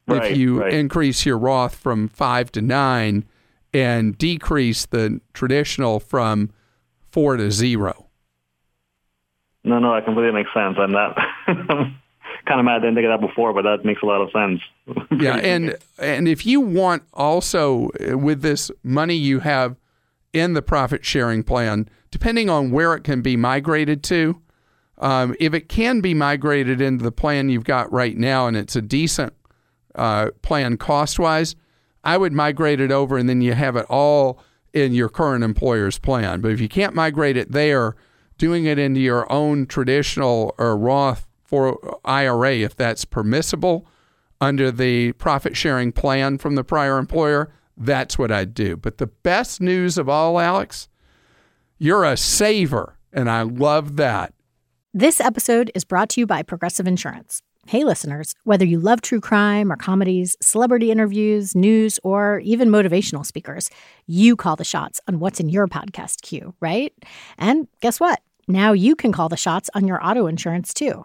Right, 0.09 0.33
if 0.33 0.37
you 0.37 0.61
right. 0.61 0.73
increase 0.73 1.25
your 1.25 1.39
Roth 1.39 1.77
from 1.77 2.09
5 2.09 2.53
to 2.53 2.63
9 2.63 3.25
and 3.73 4.19
decrease 4.19 4.87
the 4.87 5.21
traditional 5.33 6.01
from 6.01 6.51
4 7.11 7.37
to 7.37 7.51
0. 7.51 8.09
No, 9.65 9.79
no, 9.79 9.95
that 9.95 10.05
completely 10.05 10.33
makes 10.33 10.53
sense. 10.53 10.77
I'm 10.79 10.91
not 10.91 11.17
kind 12.47 12.61
of 12.61 12.67
mad 12.67 12.77
I 12.77 12.79
didn't 12.81 12.95
think 12.97 13.07
of 13.07 13.21
that 13.21 13.27
before, 13.27 13.53
but 13.53 13.63
that 13.63 13.85
makes 13.85 14.03
a 14.03 14.07
lot 14.07 14.21
of 14.21 14.31
sense. 14.31 14.61
yeah, 15.21 15.37
and 15.37 15.77
and 15.99 16.29
if 16.29 16.45
you 16.47 16.61
want 16.61 17.03
also 17.13 17.91
uh, 18.01 18.19
with 18.19 18.43
this 18.43 18.71
money 18.83 19.15
you 19.15 19.41
have 19.41 19.77
in 20.33 20.55
the 20.55 20.63
profit 20.63 21.05
sharing 21.05 21.43
plan, 21.43 21.89
depending 22.11 22.49
on 22.49 22.71
where 22.71 22.95
it 22.95 23.05
can 23.05 23.23
be 23.23 23.37
migrated 23.37 24.03
to, 24.05 24.41
um, 24.99 25.35
if 25.39 25.53
it 25.55 25.69
can 25.69 26.01
be 26.01 26.15
migrated 26.15 26.81
into 26.81 27.03
the 27.03 27.13
plan 27.13 27.49
you've 27.49 27.65
got 27.65 27.93
right 27.93 28.17
now, 28.17 28.47
and 28.47 28.57
it's 28.57 28.77
a 28.77 28.83
decent 28.83 29.33
uh, 29.95 30.31
plan 30.43 30.77
cost 30.77 31.19
wise, 31.19 31.55
I 32.05 32.17
would 32.17 32.33
migrate 32.33 32.81
it 32.81 32.91
over, 32.91 33.17
and 33.19 33.29
then 33.29 33.41
you 33.41 33.55
have 33.55 33.77
it 33.77 33.87
all 33.89 34.41
in 34.73 34.93
your 34.93 35.09
current 35.09 35.45
employer's 35.45 35.99
plan. 35.99 36.41
But 36.41 36.53
if 36.53 36.61
you 36.61 36.69
can't 36.69 36.95
migrate 36.95 37.37
it 37.37 37.53
there, 37.53 37.95
doing 38.39 38.65
it 38.65 38.79
into 38.79 39.01
your 39.01 39.31
own 39.31 39.67
traditional 39.67 40.55
or 40.59 40.77
Roth 40.77 41.29
for 41.53 41.99
IRA, 42.07 42.61
if 42.61 42.75
that's 42.77 43.05
permissible 43.05 43.87
under 44.41 44.71
the 44.71 45.13
profit 45.13 45.55
sharing 45.55 45.93
plan 45.93 46.39
from 46.39 46.55
the 46.55 46.65
prior 46.65 46.97
employer, 46.97 47.53
that's 47.77 48.19
what 48.19 48.33
I'd 48.33 48.55
do. 48.55 48.75
But 48.75 48.97
the 48.97 49.09
best 49.09 49.61
news 49.61 49.99
of 49.99 50.09
all, 50.09 50.41
Alex, 50.41 50.89
you're 51.77 52.07
a 52.07 52.17
saver, 52.17 52.97
and 53.13 53.31
I 53.31 53.43
love 53.43 53.97
that. 53.97 54.33
This 54.95 55.21
episode 55.21 55.71
is 55.75 55.85
brought 55.85 56.09
to 56.11 56.23
you 56.23 56.27
by 56.27 56.43
Progressive 56.43 56.87
Insurance. 56.87 57.43
Hey, 57.67 57.85
listeners, 57.85 58.35
whether 58.45 58.65
you 58.65 58.81
love 58.81 59.03
true 59.03 59.21
crime 59.21 59.71
or 59.71 59.77
comedies, 59.77 60.35
celebrity 60.41 60.91
interviews, 60.91 61.55
news, 61.55 62.01
or 62.03 62.39
even 62.39 62.71
motivational 62.71 63.27
speakers, 63.27 63.69
you 64.07 64.37
call 64.37 64.57
the 64.57 64.65
shots 64.65 65.03
on 65.07 65.19
what's 65.19 65.39
in 65.39 65.51
your 65.51 65.69
podcast 65.69 66.23
queue, 66.23 66.55
right? 66.61 66.95
And 67.37 67.69
guess 67.81 68.01
what? 68.01 68.23
Now 68.49 68.73
you 68.73 68.97
can 68.97 69.13
call 69.13 69.29
the 69.29 69.37
shots 69.37 69.69
on 69.75 69.87
your 69.87 70.03
auto 70.03 70.27
insurance 70.27 70.73
too. 70.73 71.05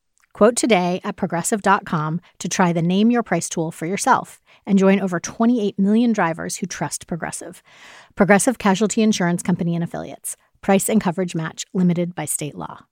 Quote 0.33 0.55
today 0.55 1.01
at 1.03 1.15
progressive.com 1.15 2.21
to 2.39 2.49
try 2.49 2.73
the 2.73 2.81
Name 2.81 3.11
Your 3.11 3.23
Price 3.23 3.49
tool 3.49 3.71
for 3.71 3.85
yourself 3.85 4.41
and 4.65 4.79
join 4.79 4.99
over 4.99 5.19
28 5.19 5.77
million 5.77 6.11
drivers 6.11 6.57
who 6.57 6.67
trust 6.67 7.07
Progressive. 7.07 7.61
Progressive 8.15 8.57
Casualty 8.57 9.01
Insurance 9.01 9.43
Company 9.43 9.75
and 9.75 9.83
Affiliates. 9.83 10.37
Price 10.61 10.89
and 10.89 11.01
coverage 11.01 11.35
match 11.35 11.65
limited 11.73 12.15
by 12.15 12.25
state 12.25 12.55
law. 12.55 12.85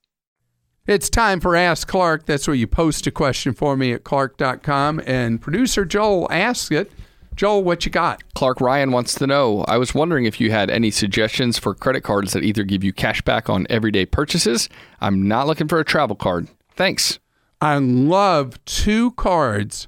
It's 0.87 1.09
time 1.09 1.39
for 1.39 1.55
Ask 1.55 1.87
Clark. 1.87 2.25
That's 2.25 2.47
where 2.47 2.55
you 2.55 2.65
post 2.65 3.05
a 3.05 3.11
question 3.11 3.53
for 3.53 3.77
me 3.77 3.93
at 3.93 4.03
clark.com, 4.03 5.01
and 5.05 5.39
producer 5.39 5.85
Joel 5.85 6.27
asks 6.31 6.71
it. 6.71 6.91
Joel, 7.35 7.63
what 7.63 7.85
you 7.85 7.91
got? 7.91 8.33
Clark 8.33 8.59
Ryan 8.59 8.91
wants 8.91 9.13
to 9.13 9.27
know 9.27 9.63
I 9.67 9.77
was 9.77 9.93
wondering 9.93 10.25
if 10.25 10.41
you 10.41 10.51
had 10.51 10.69
any 10.69 10.89
suggestions 10.91 11.59
for 11.59 11.75
credit 11.75 12.01
cards 12.01 12.33
that 12.33 12.43
either 12.43 12.63
give 12.63 12.83
you 12.83 12.91
cash 12.91 13.21
back 13.21 13.49
on 13.49 13.67
everyday 13.69 14.05
purchases. 14.05 14.67
I'm 14.99 15.27
not 15.27 15.47
looking 15.47 15.67
for 15.67 15.79
a 15.79 15.85
travel 15.85 16.15
card. 16.15 16.47
Thanks. 16.75 17.19
I 17.61 17.77
love 17.77 18.63
two 18.65 19.11
cards 19.11 19.87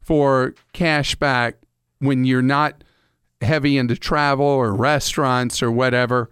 for 0.00 0.54
cash 0.72 1.14
back 1.14 1.56
when 1.98 2.24
you're 2.24 2.42
not 2.42 2.82
heavy 3.40 3.76
into 3.76 3.96
travel 3.96 4.46
or 4.46 4.74
restaurants 4.74 5.62
or 5.62 5.70
whatever. 5.70 6.30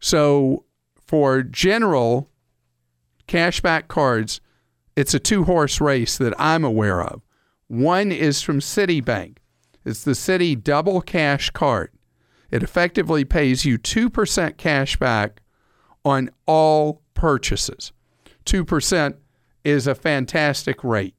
So 0.00 0.64
for 1.06 1.42
general 1.42 2.28
cashback 3.28 3.88
cards, 3.88 4.40
it's 4.96 5.14
a 5.14 5.20
two 5.20 5.44
horse 5.44 5.80
race 5.80 6.18
that 6.18 6.34
I'm 6.38 6.64
aware 6.64 7.02
of. 7.02 7.22
One 7.68 8.10
is 8.10 8.42
from 8.42 8.58
Citibank. 8.58 9.36
It's 9.84 10.04
the 10.04 10.12
Citi 10.12 10.60
Double 10.60 11.00
Cash 11.00 11.50
Card. 11.50 11.92
It 12.50 12.62
effectively 12.62 13.24
pays 13.24 13.64
you 13.64 13.78
2% 13.78 14.56
cash 14.56 14.96
back 14.96 15.42
on 16.04 16.30
all 16.46 17.02
purchases. 17.14 17.92
2% 18.44 19.14
is 19.64 19.86
a 19.86 19.94
fantastic 19.94 20.82
rate. 20.82 21.14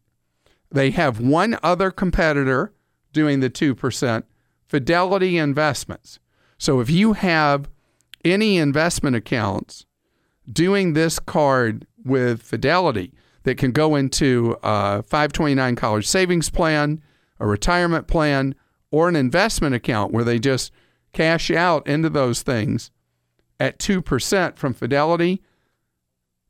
They 0.71 0.91
have 0.91 1.19
one 1.19 1.57
other 1.61 1.91
competitor 1.91 2.73
doing 3.13 3.39
the 3.39 3.49
2%, 3.49 4.23
Fidelity 4.67 5.37
Investments. 5.37 6.19
So 6.57 6.79
if 6.79 6.89
you 6.89 7.13
have 7.13 7.69
any 8.23 8.57
investment 8.57 9.15
accounts 9.15 9.85
doing 10.51 10.93
this 10.93 11.19
card 11.19 11.85
with 12.03 12.41
Fidelity 12.41 13.13
that 13.43 13.57
can 13.57 13.71
go 13.71 13.95
into 13.95 14.57
a 14.63 15.03
529 15.03 15.75
college 15.75 16.07
savings 16.07 16.49
plan, 16.49 17.01
a 17.39 17.47
retirement 17.47 18.07
plan, 18.07 18.55
or 18.91 19.09
an 19.09 19.15
investment 19.15 19.73
account 19.73 20.13
where 20.13 20.23
they 20.23 20.39
just 20.39 20.71
cash 21.13 21.49
out 21.51 21.85
into 21.87 22.09
those 22.09 22.41
things 22.43 22.91
at 23.59 23.79
2% 23.79 24.57
from 24.57 24.73
Fidelity, 24.73 25.41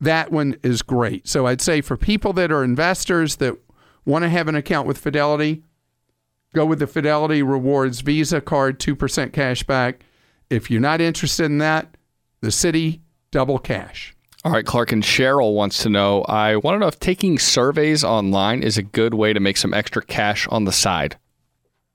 that 0.02 0.32
one 0.32 0.58
is 0.64 0.82
great. 0.82 1.28
So 1.28 1.46
I'd 1.46 1.62
say 1.62 1.80
for 1.80 1.96
people 1.96 2.34
that 2.34 2.52
are 2.52 2.64
investors 2.64 3.38
that 3.38 3.56
want 4.04 4.24
to 4.24 4.30
have 4.30 4.48
an 4.48 4.56
account 4.56 4.88
with 4.88 4.98
Fidelity, 4.98 5.64
go 6.54 6.66
with 6.66 6.80
the 6.80 6.88
Fidelity 6.88 7.44
Rewards 7.44 8.02
Visa 8.02 8.42
card, 8.42 8.80
2% 8.80 9.32
cash 9.32 9.64
back. 9.64 10.04
If 10.50 10.70
you're 10.70 10.82
not 10.82 11.00
interested 11.00 11.46
in 11.46 11.60
that, 11.60 11.96
the 12.41 12.49
Citi 12.49 12.99
Double 13.30 13.60
Cash. 13.60 14.16
All 14.43 14.52
right, 14.52 14.66
Clark 14.66 14.91
and 14.91 15.04
Cheryl 15.04 15.54
wants 15.54 15.84
to 15.84 15.89
know 15.89 16.24
I 16.24 16.56
want 16.56 16.76
to 16.76 16.80
know 16.80 16.88
if 16.88 16.99
taking 16.99 17.38
surveys 17.38 18.04
online 18.04 18.64
is 18.64 18.76
a 18.80 18.84
good 18.84 19.14
way 19.14 19.34
to 19.34 19.39
make 19.39 19.56
some 19.56 19.72
extra 19.72 20.02
cash 20.02 20.47
on 20.47 20.66
the 20.66 20.72
side. 20.72 21.16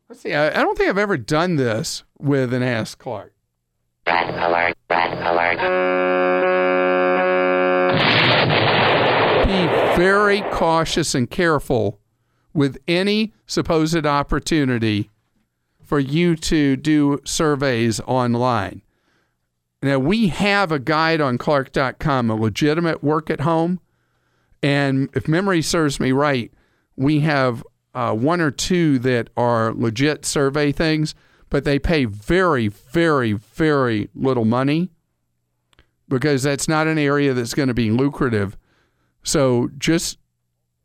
Let's 0.08 0.20
see. 0.20 0.32
I, 0.32 0.50
I 0.50 0.62
don't 0.62 0.78
think 0.78 0.88
I've 0.88 0.96
ever 0.96 1.16
done 1.16 1.56
this 1.56 2.04
with 2.20 2.54
an 2.54 2.62
Ask 2.62 2.98
Clark. 2.98 3.34
Rat 4.06 4.32
alert, 4.32 4.76
rat 4.88 5.12
alert. 5.26 6.95
Very 9.96 10.42
cautious 10.52 11.14
and 11.14 11.30
careful 11.30 11.98
with 12.52 12.76
any 12.86 13.32
supposed 13.46 14.04
opportunity 14.04 15.10
for 15.82 15.98
you 15.98 16.36
to 16.36 16.76
do 16.76 17.18
surveys 17.24 18.00
online. 18.00 18.82
Now, 19.82 19.98
we 19.98 20.28
have 20.28 20.72
a 20.72 20.78
guide 20.78 21.20
on 21.20 21.38
Clark.com, 21.38 22.30
a 22.30 22.34
legitimate 22.34 23.02
work 23.02 23.30
at 23.30 23.40
home. 23.40 23.80
And 24.62 25.08
if 25.14 25.28
memory 25.28 25.62
serves 25.62 26.00
me 26.00 26.12
right, 26.12 26.52
we 26.96 27.20
have 27.20 27.64
uh, 27.94 28.12
one 28.14 28.40
or 28.40 28.50
two 28.50 28.98
that 28.98 29.30
are 29.36 29.72
legit 29.72 30.24
survey 30.24 30.72
things, 30.72 31.14
but 31.50 31.64
they 31.64 31.78
pay 31.78 32.04
very, 32.04 32.68
very, 32.68 33.32
very 33.32 34.10
little 34.14 34.44
money 34.44 34.90
because 36.08 36.42
that's 36.42 36.68
not 36.68 36.86
an 36.86 36.98
area 36.98 37.32
that's 37.32 37.54
going 37.54 37.68
to 37.68 37.74
be 37.74 37.90
lucrative. 37.90 38.56
So 39.26 39.68
just 39.76 40.18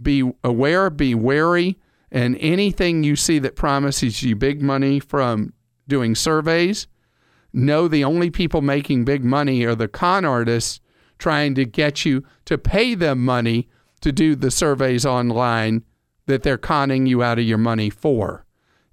be 0.02 0.30
aware, 0.44 0.90
be 0.90 1.14
wary, 1.14 1.78
and 2.12 2.36
anything 2.40 3.04
you 3.04 3.16
see 3.16 3.38
that 3.40 3.56
promises 3.56 4.24
you 4.24 4.36
big 4.36 4.64
money 4.64 5.00
from 5.00 5.54
doing 5.88 6.16
surveys, 6.16 6.88
know 7.54 7.88
the 7.88 8.04
only 8.04 8.32
people 8.32 8.62
making 8.62 9.06
big 9.06 9.24
money 9.24 9.64
are 9.64 9.76
the 9.76 9.88
con 9.88 10.26
artists 10.26 10.82
trying 11.20 11.54
to 11.54 11.66
get 11.66 12.04
you 12.04 12.24
to 12.46 12.58
pay 12.58 12.96
them 12.96 13.24
money 13.24 13.70
to 14.02 14.12
do 14.12 14.36
the 14.36 14.50
surveys 14.50 15.06
online 15.06 15.84
that 16.26 16.42
they're 16.42 16.58
conning 16.58 17.06
you 17.06 17.22
out 17.22 17.38
of 17.38 17.46
your 17.46 17.60
money 17.60 17.92
for. 17.92 18.46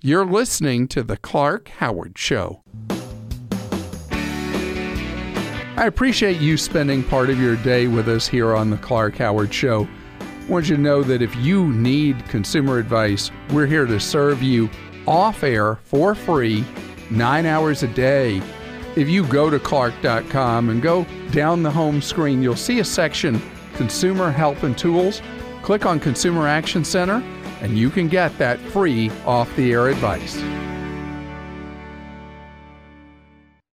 You're 0.02 0.26
listening 0.26 0.88
to 0.88 1.02
The 1.02 1.16
Clark 1.16 1.68
Howard 1.68 2.18
Show. 2.18 2.62
I 5.78 5.86
appreciate 5.86 6.40
you 6.40 6.56
spending 6.56 7.04
part 7.04 7.30
of 7.30 7.40
your 7.40 7.54
day 7.54 7.86
with 7.86 8.08
us 8.08 8.26
here 8.26 8.56
on 8.56 8.68
The 8.68 8.78
Clark 8.78 9.14
Howard 9.18 9.54
Show. 9.54 9.86
I 10.20 10.50
want 10.50 10.68
you 10.68 10.74
to 10.74 10.82
know 10.82 11.04
that 11.04 11.22
if 11.22 11.36
you 11.36 11.68
need 11.68 12.28
consumer 12.28 12.78
advice, 12.78 13.30
we're 13.50 13.68
here 13.68 13.86
to 13.86 14.00
serve 14.00 14.42
you 14.42 14.68
off 15.06 15.44
air 15.44 15.76
for 15.84 16.16
free, 16.16 16.64
nine 17.10 17.46
hours 17.46 17.84
a 17.84 17.86
day. 17.86 18.42
If 18.96 19.08
you 19.08 19.24
go 19.24 19.50
to 19.50 19.60
Clark.com 19.60 20.70
and 20.70 20.82
go 20.82 21.06
down 21.30 21.62
the 21.62 21.70
home 21.70 22.02
screen, 22.02 22.42
you'll 22.42 22.56
see 22.56 22.80
a 22.80 22.84
section 22.84 23.40
Consumer 23.74 24.32
Help 24.32 24.64
and 24.64 24.76
Tools. 24.76 25.22
Click 25.62 25.86
on 25.86 26.00
Consumer 26.00 26.48
Action 26.48 26.84
Center, 26.84 27.22
and 27.60 27.78
you 27.78 27.88
can 27.88 28.08
get 28.08 28.36
that 28.38 28.58
free 28.58 29.12
off 29.24 29.54
the 29.54 29.70
air 29.70 29.86
advice. 29.86 30.42